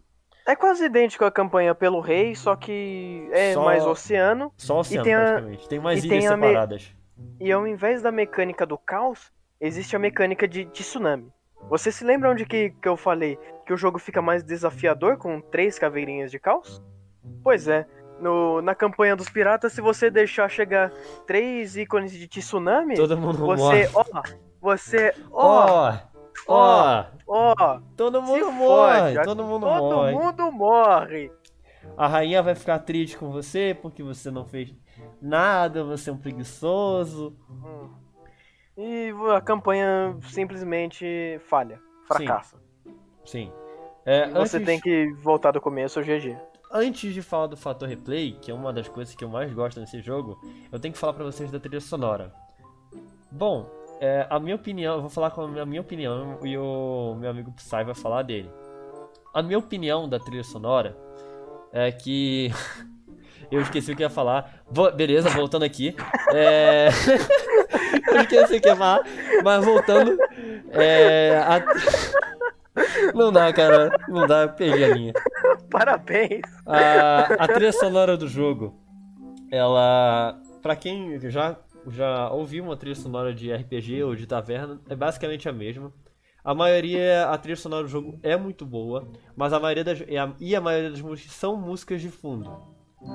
É 0.45 0.57
quase 0.57 0.87
idêntico 0.87 1.25
à 1.25 1.31
campanha 1.31 1.73
pelo 1.73 2.01
rei, 2.01 2.35
só 2.35 2.57
que 2.57 3.29
é 3.31 3.53
Só- 3.53 3.65
mais 3.65 3.87
oceano. 3.87 4.53
Só 4.57 4.81
oceano, 4.81 5.05
tem 5.05 5.15
a- 5.15 5.19
praticamente. 5.27 5.69
Tem 5.69 5.79
umas 5.79 6.03
e 6.03 6.09
ilhas 6.09 6.19
tem 6.25 6.27
a 6.27 6.37
me- 6.37 6.47
separadas. 6.49 6.93
E 7.39 7.53
ao 7.53 7.69
invés 7.69 8.03
da 8.03 8.11
mecânica 8.11 8.67
do 8.67 8.77
caos, 8.77 9.31
existe 9.61 9.95
a 9.95 9.99
mecânica 10.01 10.49
de, 10.49 10.65
de 10.65 10.83
tsunami. 10.83 11.31
Você 11.69 11.93
se 11.93 12.03
lembra 12.05 12.31
onde 12.31 12.47
que, 12.47 12.71
que 12.71 12.89
eu 12.89 12.97
falei 12.97 13.39
que 13.71 13.75
o 13.75 13.77
jogo 13.77 14.01
fica 14.01 14.21
mais 14.21 14.43
desafiador 14.43 15.17
com 15.17 15.41
três 15.41 15.79
caveirinhas 15.79 16.29
de 16.29 16.41
caos? 16.41 16.83
Pois 17.41 17.69
é, 17.69 17.87
no, 18.21 18.61
na 18.61 18.75
campanha 18.75 19.15
dos 19.15 19.29
piratas, 19.29 19.73
se 19.73 19.81
você 19.81 20.11
deixar 20.11 20.51
chegar 20.51 20.91
três 21.25 21.77
ícones 21.77 22.11
de 22.11 22.27
tsunami, 22.27 22.97
Todo 22.97 23.17
mundo 23.17 23.47
você, 23.47 23.63
morre. 23.63 23.89
ó, 23.95 24.23
você, 24.61 25.15
ó, 25.31 25.99
Ó, 26.49 27.05
ó, 27.29 27.81
todo 27.97 28.21
mundo 28.21 28.51
morre, 28.51 29.15
fode, 29.15 29.23
todo 29.23 29.45
mundo 29.45 29.67
todo 29.67 29.95
morre. 29.95 30.13
mundo 30.15 30.51
morre. 30.51 31.33
A 31.97 32.09
rainha 32.09 32.43
vai 32.43 32.57
ficar 32.57 32.81
triste 32.81 33.17
com 33.17 33.31
você 33.31 33.79
porque 33.81 34.03
você 34.03 34.33
não 34.33 34.45
fez 34.45 34.75
nada, 35.23 35.85
você 35.85 36.11
é 36.11 36.13
um 36.13 36.19
preguiçoso. 36.19 37.37
Hum. 37.49 37.89
E 38.77 39.13
a 39.33 39.41
campanha 39.41 40.17
simplesmente 40.23 41.41
falha, 41.49 41.79
fracassa. 42.09 42.57
Sim. 42.57 42.70
É, 44.05 44.29
Você 44.31 44.57
antes- 44.57 44.67
tem 44.67 44.81
que 44.81 45.13
voltar 45.23 45.51
do 45.53 45.61
começo, 45.61 46.03
GG. 46.03 46.37
Antes 46.73 47.13
de 47.13 47.21
falar 47.23 47.49
do 47.49 47.57
fator 47.57 47.89
replay, 47.89 48.33
que 48.41 48.51
é 48.51 48.55
uma 48.55 48.73
das 48.73 48.89
coisas 48.89 49.15
que 49.15 49.25
eu 49.25 49.29
mais 49.29 49.53
gosto 49.53 49.81
nesse 49.81 50.01
jogo, 50.01 50.39
eu 50.71 50.79
tenho 50.79 50.93
que 50.95 50.99
falar 51.01 51.13
pra 51.13 51.25
vocês 51.25 51.51
da 51.51 51.59
trilha 51.59 51.81
sonora. 51.81 52.33
Bom, 53.31 53.69
é, 54.01 54.27
a 54.31 54.39
minha 54.39 54.55
opinião, 54.57 54.95
eu 54.97 55.01
vou 55.03 55.11
falar 55.11 55.31
com 55.33 55.43
a 55.43 55.67
minha 55.67 55.81
opinião 55.81 56.39
e 56.45 56.57
o 56.57 57.17
meu 57.19 57.31
amigo 57.31 57.51
Psy 57.53 57.85
vai 57.85 57.95
falar 57.95 58.23
dele. 58.23 58.51
A 59.35 59.43
minha 59.43 59.59
opinião 59.59 60.09
da 60.09 60.19
trilha 60.19 60.45
sonora 60.45 60.97
é 61.73 61.91
que. 61.93 62.51
eu 63.51 63.61
esqueci 63.61 63.93
o 63.93 63.97
que 63.97 64.03
ia 64.03 64.11
falar. 64.11 64.63
Beleza, 64.97 65.29
voltando 65.31 65.65
aqui. 65.65 65.95
É... 66.33 66.89
eu 68.13 68.21
esqueci 68.23 68.57
o 68.57 68.61
que 68.61 68.69
ia 68.69 68.77
falar, 68.77 69.01
mas 69.45 69.65
voltando. 69.65 70.17
É... 70.73 71.37
a- 71.37 71.65
Não 73.15 73.33
dá, 73.33 73.53
cara. 73.53 73.91
Não 74.09 74.27
dá, 74.27 74.43
eu 74.43 74.49
perdi 74.51 74.85
a 74.85 74.89
linha. 74.89 75.13
Parabéns. 75.71 76.43
A, 76.67 77.45
a 77.45 77.49
trilha 77.49 77.73
sonora 77.73 78.17
do 78.17 78.29
jogo, 78.29 78.79
ela. 79.51 80.41
Pra 80.63 80.77
quem 80.77 81.19
já, 81.31 81.57
já 81.89 82.31
ouviu 82.31 82.65
uma 82.65 82.77
trilha 82.77 82.95
sonora 82.95 83.33
de 83.33 83.53
RPG 83.53 84.03
ou 84.03 84.15
de 84.15 84.27
taverna, 84.27 84.81
é 84.89 84.95
basicamente 84.95 85.49
a 85.49 85.53
mesma. 85.53 85.93
A 86.43 86.55
maioria, 86.55 87.27
a 87.27 87.37
trilha 87.37 87.57
sonora 87.57 87.85
do 87.85 87.89
jogo 87.89 88.19
é 88.23 88.37
muito 88.37 88.65
boa, 88.65 89.11
mas 89.37 89.53
a 89.53 89.61
maioria 89.61 89.85
das, 89.85 90.01
e, 90.07 90.17
a, 90.17 90.33
e 90.41 90.57
a 90.57 90.61
maioria 90.61 90.91
das 90.91 91.01
músicas 91.01 91.33
são 91.33 91.57
músicas 91.57 92.01
de 92.01 92.09
fundo. 92.09 92.51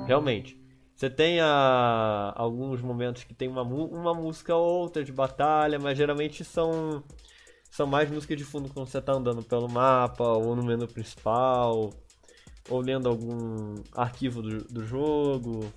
Realmente. 0.06 0.60
Você 0.94 1.10
tem 1.10 1.40
a, 1.40 2.32
alguns 2.34 2.80
momentos 2.80 3.22
que 3.22 3.34
tem 3.34 3.48
uma, 3.48 3.62
uma 3.62 4.14
música 4.14 4.54
ou 4.54 4.80
outra 4.80 5.04
de 5.04 5.12
batalha, 5.12 5.78
mas 5.78 5.98
geralmente 5.98 6.42
são, 6.42 7.04
são 7.76 7.86
mais 7.86 8.10
músicas 8.10 8.38
de 8.38 8.44
fundo 8.44 8.72
quando 8.72 8.88
você 8.88 9.02
tá 9.02 9.12
andando 9.12 9.42
pelo 9.42 9.68
mapa, 9.68 10.24
ou 10.24 10.56
no 10.56 10.64
menu 10.64 10.88
principal, 10.88 11.90
ou 12.70 12.80
lendo 12.80 13.06
algum 13.06 13.74
arquivo 13.94 14.40
do, 14.40 14.64
do 14.64 14.82
jogo. 14.82 15.70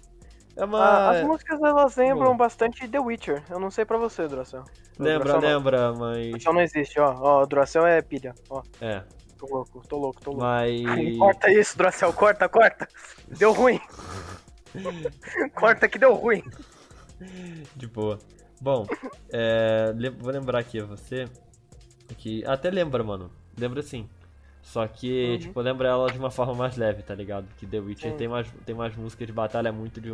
É 0.55 0.63
uma. 0.63 0.79
Ah, 0.79 1.09
as 1.11 1.23
músicas 1.25 1.61
elas 1.61 1.97
lembram 1.97 2.31
Bom. 2.31 2.37
bastante 2.37 2.87
The 2.87 2.99
Witcher. 2.99 3.43
Eu 3.49 3.59
não 3.59 3.69
sei 3.69 3.83
pra 3.83 3.97
você, 3.97 4.29
Duracell. 4.29 4.63
lembra, 4.97 5.33
Duracell 5.33 5.41
não. 5.41 5.57
lembra, 5.57 5.93
mas. 5.93 6.27
Duracell 6.27 6.53
não 6.53 6.61
existe, 6.61 6.99
ó. 7.01 7.15
Ó, 7.19 7.45
Duracell 7.45 7.85
é 7.85 8.01
pilha. 8.01 8.33
Ó, 8.49 8.63
É, 8.79 9.03
tô 9.37 9.45
louco, 9.47 9.85
tô 9.85 9.97
louco, 9.97 10.21
tô 10.21 10.31
louco. 10.31 10.45
mas. 10.45 10.81
Corta 11.19 11.51
isso, 11.51 11.77
Duracell, 11.77 12.13
corta, 12.13 12.47
corta. 12.47 12.87
Deu 13.37 13.51
ruim. 13.51 13.79
corta 15.53 15.89
que 15.89 15.99
deu 15.99 16.13
ruim. 16.13 16.43
De 17.75 17.87
boa. 17.87 18.17
Bom, 18.61 18.85
é, 19.33 19.93
vou 20.17 20.31
lembrar 20.31 20.59
aqui 20.59 20.79
a 20.79 20.85
você 20.85 21.25
que 22.15 22.45
até 22.45 22.69
lembra, 22.69 23.03
mano. 23.03 23.31
Lembra 23.57 23.81
sim. 23.81 24.09
Só 24.61 24.85
que, 24.87 25.31
Uhum. 25.33 25.37
tipo, 25.39 25.61
lembra 25.61 25.87
ela 25.87 26.11
de 26.11 26.19
uma 26.19 26.29
forma 26.29 26.53
mais 26.53 26.75
leve, 26.75 27.01
tá 27.01 27.15
ligado? 27.15 27.47
Que 27.57 27.65
The 27.65 27.79
Witcher 27.79 28.15
tem 28.15 28.27
mais, 28.27 28.51
tem 28.65 28.75
mais 28.75 28.95
músicas 28.95 29.25
de 29.27 29.33
batalha 29.33 29.71
muito 29.71 29.99
de, 30.01 30.11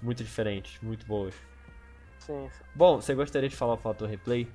muito 0.00 0.24
diferentes, 0.24 0.80
muito 0.82 1.06
boas. 1.06 1.34
Sim, 2.18 2.48
sim. 2.50 2.64
Bom, 2.74 3.00
você 3.00 3.14
gostaria 3.14 3.48
de 3.48 3.54
falar 3.56 3.74
o 3.74 3.78
fator 3.78 4.08
replay? 4.08 4.48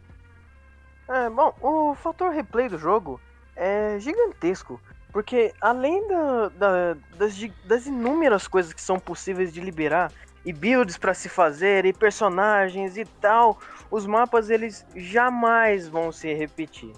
É, 1.08 1.30
bom, 1.30 1.54
o 1.62 1.96
fator 1.96 2.32
replay 2.32 2.68
do 2.68 2.78
jogo 2.78 3.20
é 3.56 3.98
gigantesco. 4.00 4.80
Porque 5.12 5.54
além 5.60 6.08
da, 6.08 6.50
da- 6.50 6.94
das, 7.18 7.36
das 7.64 7.86
inúmeras 7.88 8.48
coisas 8.48 8.74
que 8.74 8.82
são 8.82 9.00
possíveis 9.00 9.52
de 9.52 9.60
liberar, 9.60 10.12
e 10.46 10.54
builds 10.54 10.98
pra 10.98 11.14
se 11.14 11.28
fazer, 11.30 11.86
e 11.86 11.94
personagens 11.94 12.98
e 12.98 13.06
tal, 13.06 13.58
os 13.92 14.06
mapas 14.06 14.50
eles 14.50 14.86
jamais 14.96 15.88
vão 15.88 16.12
se 16.12 16.34
repetir. 16.34 16.94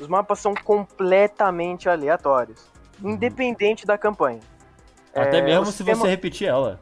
Os 0.00 0.06
mapas 0.08 0.38
são 0.38 0.54
completamente 0.54 1.88
aleatórios, 1.88 2.70
independente 3.02 3.86
da 3.86 3.96
campanha. 3.98 4.40
Até 5.14 5.38
É, 5.38 5.42
mesmo 5.42 5.66
se 5.66 5.72
sistema- 5.72 6.02
você 6.02 6.08
repetir 6.08 6.48
ela. 6.48 6.78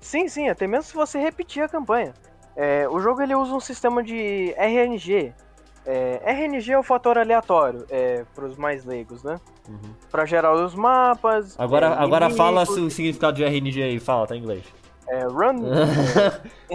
Sim, 0.00 0.28
sim, 0.28 0.48
até 0.48 0.66
mesmo 0.66 0.84
se 0.84 0.94
você 0.94 1.18
repetir 1.18 1.62
a 1.62 1.68
campanha. 1.68 2.12
É, 2.56 2.86
o 2.88 3.00
jogo 3.00 3.22
ele 3.22 3.34
usa 3.34 3.54
um 3.54 3.60
sistema 3.60 4.02
de 4.02 4.52
RNG. 4.56 5.32
É, 5.86 6.20
RNG 6.24 6.72
é 6.72 6.78
o 6.78 6.82
fator 6.82 7.16
aleatório, 7.16 7.86
é, 7.88 8.24
para 8.34 8.44
os 8.44 8.56
mais 8.56 8.84
leigos, 8.84 9.22
né? 9.22 9.40
Uhum. 9.66 9.94
Para 10.10 10.26
gerar 10.26 10.52
os 10.52 10.74
mapas. 10.74 11.58
Agora, 11.58 11.86
é, 11.86 11.92
agora 11.94 12.28
fala 12.28 12.62
o 12.64 12.90
significado 12.90 13.36
de 13.36 13.44
RNG 13.44 13.82
aí, 13.82 13.98
fala, 13.98 14.26
tá 14.26 14.36
em 14.36 14.40
inglês. 14.40 14.62
É, 15.08 15.24
run, 15.24 15.58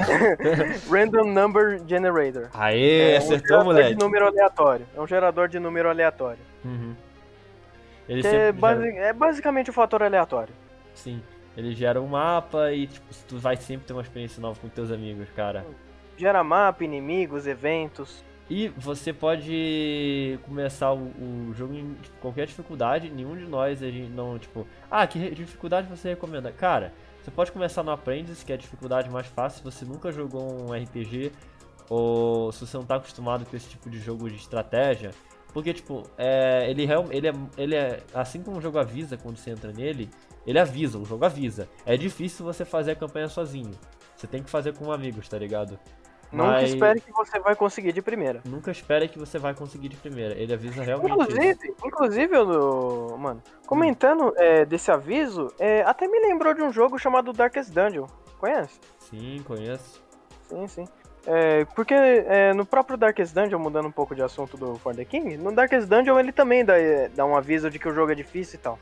Random 0.90 1.32
Number 1.32 1.82
Generator. 1.88 2.50
Aê, 2.54 3.12
é 3.12 3.16
um 3.16 3.18
acertou, 3.18 3.48
gerador 3.48 3.66
moleque. 3.66 3.96
de 3.96 4.04
número 4.04 4.28
aleatório. 4.28 4.86
É 4.96 5.02
um 5.02 5.08
gerador 5.08 5.48
de 5.48 5.60
número 5.60 5.90
aleatório. 5.90 6.40
Uhum. 6.64 6.96
Ele 8.08 8.20
é, 8.28 8.54
gera- 8.54 8.88
é 8.88 9.14
basicamente 9.14 9.70
o 9.70 9.74
fator 9.74 10.04
aleatório. 10.04 10.54
Sim. 10.94 11.22
Ele 11.58 11.74
gera 11.74 12.02
um 12.02 12.08
mapa 12.08 12.72
e, 12.74 12.88
tipo, 12.88 13.06
tu 13.28 13.38
vai 13.38 13.56
sempre 13.56 13.88
ter 13.88 13.94
uma 13.94 14.02
experiência 14.02 14.42
nova 14.42 14.60
com 14.60 14.68
teus 14.68 14.92
amigos, 14.92 15.28
cara. 15.36 15.66
Gera 16.18 16.44
mapa, 16.44 16.84
inimigos, 16.84 17.48
eventos. 17.48 18.24
E 18.50 18.68
você 18.78 19.12
pode 19.12 20.38
começar 20.46 20.92
o, 20.94 20.98
o 20.98 21.52
jogo 21.56 21.74
em 21.74 21.96
qualquer 22.22 22.46
dificuldade, 22.46 23.10
nenhum 23.10 23.36
de 23.36 23.46
nós 23.46 23.82
a 23.82 23.90
gente 23.90 24.12
não, 24.12 24.38
tipo, 24.38 24.68
ah, 24.92 25.08
que 25.08 25.32
dificuldade 25.32 25.88
você 25.88 26.10
recomenda? 26.10 26.52
Cara, 26.52 26.94
você 27.26 27.32
pode 27.32 27.52
começar 27.52 27.82
no 27.82 27.90
Apprentice, 27.90 28.46
que 28.46 28.52
é 28.52 28.56
a 28.56 28.58
dificuldade 28.58 29.10
mais 29.10 29.26
fácil, 29.26 29.58
se 29.58 29.64
você 29.64 29.84
nunca 29.84 30.12
jogou 30.12 30.44
um 30.44 30.72
RPG, 30.72 31.32
ou 31.90 32.52
se 32.52 32.68
você 32.68 32.78
não 32.78 32.86
tá 32.86 32.98
acostumado 32.98 33.44
com 33.48 33.56
esse 33.56 33.68
tipo 33.68 33.90
de 33.90 33.98
jogo 34.00 34.30
de 34.30 34.36
estratégia, 34.36 35.10
porque, 35.52 35.74
tipo, 35.74 36.04
é, 36.20 36.70
ele, 36.70 36.88
ele, 37.10 37.28
é, 37.28 37.34
ele 37.58 37.76
é. 37.76 38.04
Assim 38.14 38.44
como 38.44 38.60
o 38.60 38.62
jogo 38.62 38.78
avisa 38.78 39.18
quando 39.18 39.38
você 39.38 39.50
entra 39.50 39.72
nele, 39.72 40.08
ele 40.46 40.60
avisa, 40.60 41.00
o 41.00 41.06
jogo 41.06 41.26
avisa. 41.26 41.68
É 41.84 41.98
difícil 41.98 42.46
você 42.46 42.64
fazer 42.64 42.92
a 42.92 42.96
campanha 42.96 43.28
sozinho. 43.28 43.72
Você 44.16 44.28
tem 44.28 44.44
que 44.44 44.50
fazer 44.50 44.78
com 44.78 44.92
amigos, 44.92 45.28
tá 45.28 45.40
ligado? 45.40 45.80
Nunca 46.32 46.52
Mas... 46.52 46.70
espere 46.72 47.00
que 47.00 47.12
você 47.12 47.40
vai 47.40 47.56
conseguir 47.56 47.94
de 47.94 48.02
primeira. 48.02 48.42
Nunca 48.46 48.72
espere 48.72 49.08
que 49.08 49.18
você 49.18 49.38
vai 49.38 49.54
conseguir 49.54 49.90
de 49.90 49.96
primeira. 49.96 50.34
Ele 50.36 50.54
avisa 50.54 50.84
realmente. 50.84 51.12
Inclusive, 51.12 51.50
isso. 51.52 51.88
inclusive 51.88 52.36
eu, 52.36 53.16
mano, 53.18 53.42
comentando 53.66 54.26
hum. 54.26 54.34
é, 54.36 54.66
desse 54.66 54.92
aviso, 54.92 55.54
é, 55.60 55.82
até 55.84 56.08
me 56.08 56.20
lembrou 56.20 56.54
de 56.54 56.62
um 56.62 56.72
jogo 56.72 56.98
chamado 57.00 57.32
Darkest 57.32 57.72
Dungeon. 57.72 58.08
Conhece? 58.40 58.80
Sim, 59.00 59.42
conheço. 59.46 60.04
Sim, 60.50 60.68
sim. 60.68 60.88
É, 61.28 61.66
porque 61.74 61.94
é, 61.94 62.54
no 62.54 62.66
próprio 62.66 62.98
Darkest 62.98 63.34
Dungeon, 63.34 63.58
mudando 63.58 63.88
um 63.88 63.92
pouco 63.92 64.14
de 64.14 64.22
assunto 64.22 64.56
do 64.58 64.76
For 64.76 64.96
the 64.96 65.04
King, 65.06 65.38
no 65.38 65.52
Darkest 65.52 65.88
Dungeon 65.88 66.20
ele 66.20 66.32
também 66.32 66.64
dá, 66.64 66.76
dá 67.16 67.26
um 67.26 67.36
aviso 67.36 67.70
de 67.70 67.80
que 67.80 67.90
o 67.90 67.94
jogo 67.94 68.12
é 68.12 68.16
difícil 68.16 68.60
e 68.60 68.62
tal. 68.62 68.78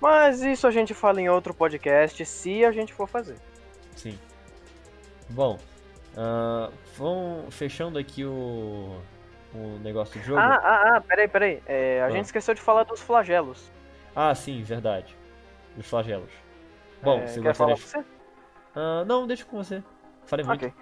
Mas 0.00 0.42
isso 0.42 0.66
a 0.66 0.70
gente 0.70 0.92
fala 0.92 1.20
em 1.20 1.28
outro 1.28 1.54
podcast, 1.54 2.24
se 2.26 2.64
a 2.64 2.72
gente 2.72 2.92
for 2.92 3.08
fazer. 3.08 3.36
Sim. 3.96 4.18
Bom, 5.30 5.58
Uh, 6.12 6.72
vão 6.96 7.46
fechando 7.50 7.98
aqui 7.98 8.24
o, 8.24 8.98
o 9.54 9.78
negócio 9.82 10.20
do 10.20 10.24
jogo. 10.24 10.38
Ah, 10.38 10.60
ah, 10.62 10.96
ah 10.96 11.00
peraí, 11.00 11.28
peraí. 11.28 11.62
É, 11.66 12.02
a 12.02 12.06
ah. 12.06 12.10
gente 12.10 12.26
esqueceu 12.26 12.54
de 12.54 12.60
falar 12.60 12.84
dos 12.84 13.00
flagelos. 13.00 13.70
Ah, 14.14 14.34
sim, 14.34 14.62
verdade. 14.62 15.16
Dos 15.76 15.88
flagelos. 15.88 16.30
Bom, 17.02 17.20
é, 17.20 17.26
se 17.26 17.40
quer 17.40 17.54
falar 17.54 17.76
você? 17.76 17.98
Uh, 17.98 19.04
não, 19.06 19.26
deixa 19.26 19.44
com 19.44 19.56
você. 19.56 19.82
Falei 20.24 20.44
muito. 20.44 20.66
Okay. 20.66 20.74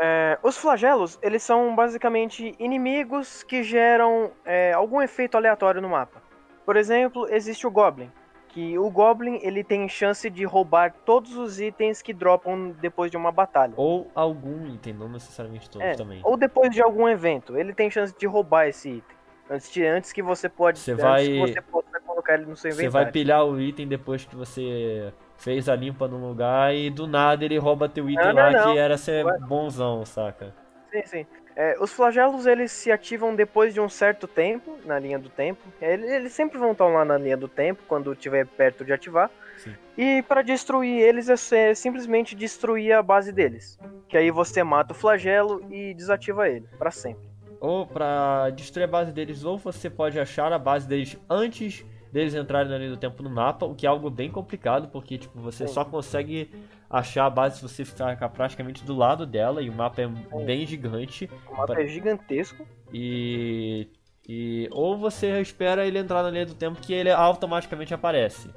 É, 0.00 0.38
os 0.42 0.56
flagelos, 0.56 1.18
eles 1.20 1.42
são 1.42 1.74
basicamente 1.76 2.54
inimigos 2.58 3.42
que 3.42 3.62
geram 3.62 4.32
é, 4.44 4.72
algum 4.72 5.02
efeito 5.02 5.36
aleatório 5.36 5.82
no 5.82 5.90
mapa. 5.90 6.22
Por 6.64 6.76
exemplo, 6.76 7.28
existe 7.28 7.66
o 7.66 7.70
Goblin 7.70 8.10
que 8.52 8.78
o 8.78 8.90
Goblin 8.90 9.38
ele 9.42 9.62
tem 9.62 9.88
chance 9.88 10.28
de 10.28 10.44
roubar 10.44 10.92
todos 11.04 11.36
os 11.36 11.60
itens 11.60 12.02
que 12.02 12.12
dropam 12.12 12.74
depois 12.80 13.10
de 13.10 13.16
uma 13.16 13.30
batalha. 13.30 13.74
Ou 13.76 14.10
algum 14.14 14.66
item, 14.66 14.92
não 14.94 15.08
necessariamente 15.08 15.70
todos 15.70 15.86
é, 15.86 15.94
também. 15.94 16.20
Ou 16.24 16.36
depois 16.36 16.70
de 16.70 16.82
algum 16.82 17.08
evento, 17.08 17.56
ele 17.56 17.72
tem 17.72 17.90
chance 17.90 18.14
de 18.16 18.26
roubar 18.26 18.66
esse 18.66 18.88
item. 18.88 19.16
Antes, 19.48 19.72
de, 19.72 19.84
antes 19.84 20.12
que 20.12 20.22
você 20.22 20.48
pode, 20.48 20.78
você 20.78 20.94
vai, 20.94 21.38
você 21.38 21.60
possa 21.60 22.00
colocar 22.06 22.34
ele 22.34 22.46
no 22.46 22.56
seu 22.56 22.70
inventário. 22.70 22.92
Você 22.92 23.04
vai 23.04 23.10
pilhar 23.10 23.44
o 23.44 23.60
item 23.60 23.88
depois 23.88 24.24
que 24.24 24.36
você 24.36 25.12
fez 25.36 25.68
a 25.68 25.74
limpa 25.74 26.06
no 26.06 26.28
lugar 26.28 26.74
e 26.74 26.90
do 26.90 27.06
nada 27.06 27.44
ele 27.44 27.58
rouba 27.58 27.88
teu 27.88 28.08
item 28.08 28.26
não, 28.26 28.34
lá 28.34 28.50
não, 28.50 28.66
não. 28.66 28.72
que 28.72 28.78
era 28.78 28.96
ser 28.96 29.24
bonzão, 29.40 30.04
saca? 30.04 30.54
Sim, 30.92 31.02
sim. 31.04 31.26
É, 31.56 31.76
os 31.80 31.92
flagelos 31.92 32.46
eles 32.46 32.72
se 32.72 32.90
ativam 32.90 33.34
depois 33.34 33.74
de 33.74 33.80
um 33.80 33.88
certo 33.88 34.26
tempo, 34.26 34.78
na 34.84 34.98
linha 34.98 35.18
do 35.18 35.28
tempo. 35.28 35.60
Eles, 35.80 36.10
eles 36.10 36.32
sempre 36.32 36.58
vão 36.58 36.72
estar 36.72 36.86
lá 36.86 37.04
na 37.04 37.18
linha 37.18 37.36
do 37.36 37.48
tempo, 37.48 37.82
quando 37.86 38.12
estiver 38.12 38.46
perto 38.46 38.84
de 38.84 38.92
ativar. 38.92 39.30
Sim. 39.58 39.74
E 39.96 40.22
para 40.22 40.42
destruir 40.42 41.00
eles 41.02 41.28
é, 41.52 41.74
simplesmente 41.74 42.34
destruir 42.34 42.92
a 42.92 43.02
base 43.02 43.32
deles. 43.32 43.78
Que 44.08 44.16
aí 44.16 44.30
você 44.30 44.62
mata 44.62 44.92
o 44.92 44.96
flagelo 44.96 45.62
e 45.70 45.92
desativa 45.94 46.48
ele, 46.48 46.66
para 46.78 46.90
sempre. 46.90 47.28
Ou 47.60 47.86
para 47.86 48.50
destruir 48.50 48.84
a 48.84 48.88
base 48.88 49.12
deles, 49.12 49.44
ou 49.44 49.58
você 49.58 49.90
pode 49.90 50.18
achar 50.18 50.52
a 50.52 50.58
base 50.58 50.88
deles 50.88 51.18
antes 51.28 51.84
deles 52.12 52.34
entrarem 52.34 52.70
na 52.70 52.78
linha 52.78 52.90
do 52.90 52.96
tempo 52.96 53.22
no 53.22 53.30
mapa, 53.30 53.66
o 53.66 53.74
que 53.74 53.86
é 53.86 53.88
algo 53.88 54.10
bem 54.10 54.30
complicado, 54.30 54.88
porque 54.88 55.18
tipo, 55.18 55.38
você 55.38 55.66
Sim. 55.66 55.74
só 55.74 55.84
consegue 55.84 56.50
achar 56.90 57.26
a 57.26 57.30
base 57.30 57.56
se 57.56 57.62
você 57.62 57.84
ficar 57.84 58.28
praticamente 58.30 58.84
do 58.84 58.94
lado 58.94 59.24
dela, 59.24 59.62
e 59.62 59.70
o 59.70 59.72
mapa 59.72 60.02
é 60.02 60.08
Sim. 60.08 60.44
bem 60.44 60.66
gigante. 60.66 61.30
O 61.48 61.52
mapa 61.52 61.74
pra... 61.74 61.82
é 61.82 61.86
gigantesco. 61.86 62.66
E, 62.92 63.88
e. 64.28 64.68
Ou 64.72 64.98
você 64.98 65.40
espera 65.40 65.86
ele 65.86 65.98
entrar 65.98 66.22
na 66.22 66.30
linha 66.30 66.46
do 66.46 66.54
tempo 66.54 66.80
que 66.80 66.92
ele 66.92 67.10
automaticamente 67.10 67.94
aparece 67.94 68.50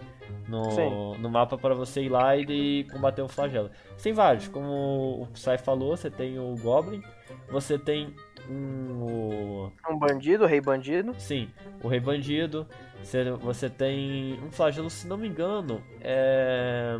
no, 0.47 1.17
no 1.17 1.29
mapa 1.29 1.57
para 1.57 1.73
você 1.73 2.03
ir 2.03 2.09
lá 2.09 2.35
e 2.35 2.85
combater 2.91 3.21
o 3.21 3.27
flagelo. 3.27 3.69
Tem 4.01 4.13
vários, 4.13 4.47
como 4.47 5.21
o 5.21 5.27
Psy 5.33 5.57
falou, 5.57 5.95
você 5.95 6.09
tem 6.09 6.37
o 6.39 6.55
Goblin, 6.57 7.01
você 7.49 7.77
tem 7.77 8.13
um. 8.49 9.69
Um 9.89 9.97
bandido, 9.97 10.43
o 10.43 10.47
Rei 10.47 10.61
Bandido. 10.61 11.13
Sim, 11.17 11.49
o 11.81 11.87
Rei 11.87 11.99
Bandido. 11.99 12.67
Você, 13.01 13.31
você 13.31 13.69
tem 13.69 14.39
um 14.41 14.51
flagelo, 14.51 14.89
se 14.89 15.07
não 15.07 15.17
me 15.17 15.27
engano, 15.27 15.81
é. 16.01 16.97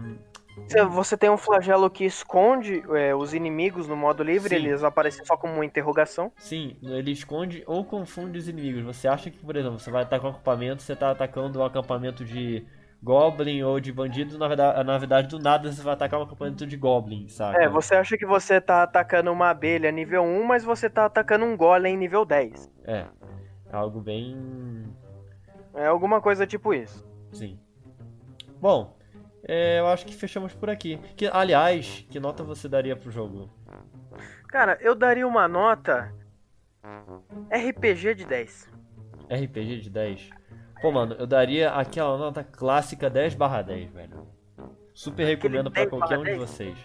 Você 0.92 1.18
tem 1.18 1.30
um 1.30 1.38
flagelo 1.38 1.90
que 1.90 2.06
esconde 2.06 2.84
é, 2.96 3.14
os 3.16 3.34
inimigos 3.34 3.88
no 3.88 3.96
modo 3.96 4.24
livre, 4.24 4.50
Sim. 4.50 4.56
eles 4.56 4.84
aparecem 4.84 5.26
só 5.26 5.36
como 5.36 5.54
uma 5.54 5.66
interrogação. 5.66 6.32
Sim, 6.38 6.78
ele 6.82 7.12
esconde 7.12 7.64
ou 7.66 7.84
confunde 7.84 8.38
os 8.38 8.48
inimigos. 8.48 8.84
Você 8.84 9.08
acha 9.08 9.30
que, 9.30 9.38
por 9.38 9.56
exemplo, 9.56 9.80
você 9.80 9.92
vai 9.92 10.04
atacar 10.04 10.28
um 10.28 10.34
acampamento, 10.34 10.82
você 10.82 10.94
está 10.94 11.12
atacando 11.12 11.60
um 11.60 11.66
acampamento 11.66 12.24
de 12.24 12.66
Goblin 13.02 13.64
ou 13.64 13.80
de 13.80 13.92
bandido, 13.92 14.38
na 14.38 14.48
verdade, 14.48 14.84
na 14.84 14.98
verdade, 14.98 15.28
do 15.28 15.40
nada 15.40 15.72
você 15.72 15.82
vai 15.82 15.94
atacar 15.94 16.20
um 16.20 16.24
acampamento 16.24 16.66
de 16.66 16.78
Goblin, 16.78 17.28
sabe? 17.28 17.58
É, 17.58 17.68
você 17.68 17.96
acha 17.96 18.18
que 18.18 18.26
você 18.26 18.62
tá 18.62 18.84
atacando 18.84 19.32
uma 19.32 19.50
abelha 19.50 19.92
nível 19.92 20.24
1, 20.24 20.44
mas 20.44 20.64
você 20.64 20.90
tá 20.90 21.06
atacando 21.06 21.46
um 21.46 21.58
Golem 21.58 21.98
nível 21.98 22.24
10. 22.24 22.72
É, 22.86 23.06
é 23.70 23.76
algo 23.76 24.00
bem 24.00 24.84
é 25.74 25.88
alguma 25.88 26.22
coisa 26.22 26.46
tipo 26.46 26.74
isso. 26.74 27.06
Sim. 27.32 27.60
Bom, 28.62 28.96
é, 29.48 29.80
eu 29.80 29.88
acho 29.88 30.06
que 30.06 30.16
fechamos 30.16 30.54
por 30.54 30.70
aqui. 30.70 30.98
Que, 31.16 31.28
aliás, 31.28 32.06
que 32.10 32.20
nota 32.20 32.44
você 32.44 32.70
daria 32.70 32.96
pro 32.96 33.12
jogo? 33.12 33.50
Cara, 34.48 34.78
eu 34.82 34.96
daria 34.96 35.28
uma 35.28 35.48
nota 35.48 36.14
RPG 37.52 38.16
de 38.16 38.26
10. 38.26 38.72
RPG 39.30 39.82
de 39.82 39.90
10? 39.90 40.30
Pô, 40.82 40.92
mano, 40.92 41.16
eu 41.18 41.26
daria 41.26 41.72
aquela 41.72 42.18
nota 42.18 42.44
clássica 42.44 43.10
10 43.10 43.36
barra 43.36 43.62
10, 43.62 43.92
velho. 43.92 44.28
Super 44.94 45.26
recomendo 45.26 45.72
para 45.72 45.90
qualquer 45.90 46.20
um 46.20 46.24
de 46.24 46.36
vocês. 46.36 46.78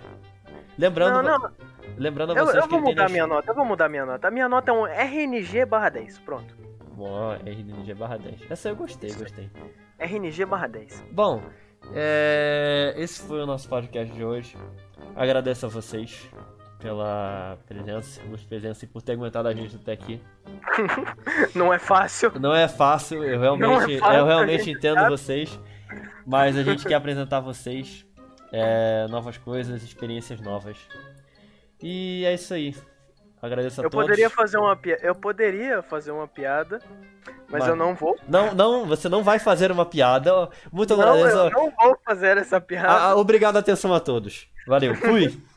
Lembrando, 0.78 1.22
não, 1.22 1.38
não. 1.38 1.52
lembrando 1.96 2.32
a 2.32 2.34
vocês 2.34 2.54
eu, 2.54 2.62
eu 2.62 2.68
vou 2.68 2.80
mudar 2.80 3.08
minha 3.08 3.26
nota, 3.26 3.50
eu 3.50 3.54
vou 3.54 3.64
mudar 3.64 3.88
minha 3.88 4.06
nota. 4.06 4.28
A 4.28 4.30
minha 4.30 4.48
nota 4.48 4.70
é 4.70 4.74
um 4.74 4.86
RNG 4.86 5.64
barra 5.66 5.88
10, 5.90 6.20
pronto. 6.20 6.56
Bom, 6.92 7.32
RNG 7.32 7.94
barra 7.94 8.16
10. 8.16 8.50
Essa 8.50 8.68
eu 8.68 8.76
gostei, 8.76 9.12
gostei. 9.12 9.50
RNG 9.98 10.44
barra 10.44 10.68
10. 10.68 11.04
Bom, 11.10 11.42
é... 11.94 12.94
esse 12.96 13.22
foi 13.22 13.42
o 13.42 13.46
nosso 13.46 13.68
podcast 13.68 14.12
de 14.12 14.24
hoje. 14.24 14.56
Agradeço 15.16 15.66
a 15.66 15.68
vocês 15.68 16.28
pela 16.78 17.58
presença, 17.66 18.20
pela 18.20 18.38
presença 18.38 18.84
e 18.84 18.88
por 18.88 19.02
ter 19.02 19.12
aguentado 19.12 19.48
a 19.48 19.54
gente 19.54 19.76
até 19.76 19.92
aqui. 19.92 20.20
Não 21.54 21.72
é 21.72 21.78
fácil. 21.78 22.32
Não 22.38 22.54
é 22.54 22.68
fácil, 22.68 23.24
eu 23.24 23.40
realmente, 23.40 23.94
é 23.94 23.98
fácil, 23.98 24.18
eu 24.18 24.26
realmente 24.26 24.70
entendo 24.70 24.98
sabe. 24.98 25.10
vocês, 25.10 25.60
mas 26.26 26.56
a 26.56 26.62
gente 26.62 26.86
quer 26.86 26.94
apresentar 26.94 27.38
a 27.38 27.40
vocês 27.40 28.06
é, 28.52 29.06
novas 29.08 29.36
coisas, 29.36 29.82
experiências 29.82 30.40
novas. 30.40 30.76
E 31.82 32.24
é 32.24 32.34
isso 32.34 32.54
aí. 32.54 32.74
Agradeço 33.40 33.80
a 33.80 33.84
eu 33.84 33.90
todos. 33.90 34.06
Poderia 34.06 34.28
fazer 34.28 34.58
uma 34.58 34.76
pi... 34.76 34.96
Eu 35.00 35.14
poderia 35.14 35.82
fazer 35.82 36.10
uma 36.10 36.26
piada, 36.26 36.80
mas, 37.48 37.60
mas, 37.60 37.68
eu 37.68 37.76
não 37.76 37.94
vou. 37.94 38.16
Não, 38.28 38.54
não, 38.54 38.86
você 38.86 39.08
não 39.08 39.22
vai 39.22 39.38
fazer 39.38 39.70
uma 39.70 39.86
piada. 39.86 40.48
Muito 40.72 40.96
não, 40.96 41.02
agradeço. 41.02 41.36
Eu 41.36 41.50
não 41.50 41.70
vou 41.70 41.98
fazer 42.04 42.36
essa 42.36 42.60
piada. 42.60 42.88
Ah, 42.88 43.16
obrigado, 43.16 43.56
atenção 43.56 43.94
a 43.94 44.00
todos. 44.00 44.48
Valeu, 44.66 44.94
fui. 44.94 45.40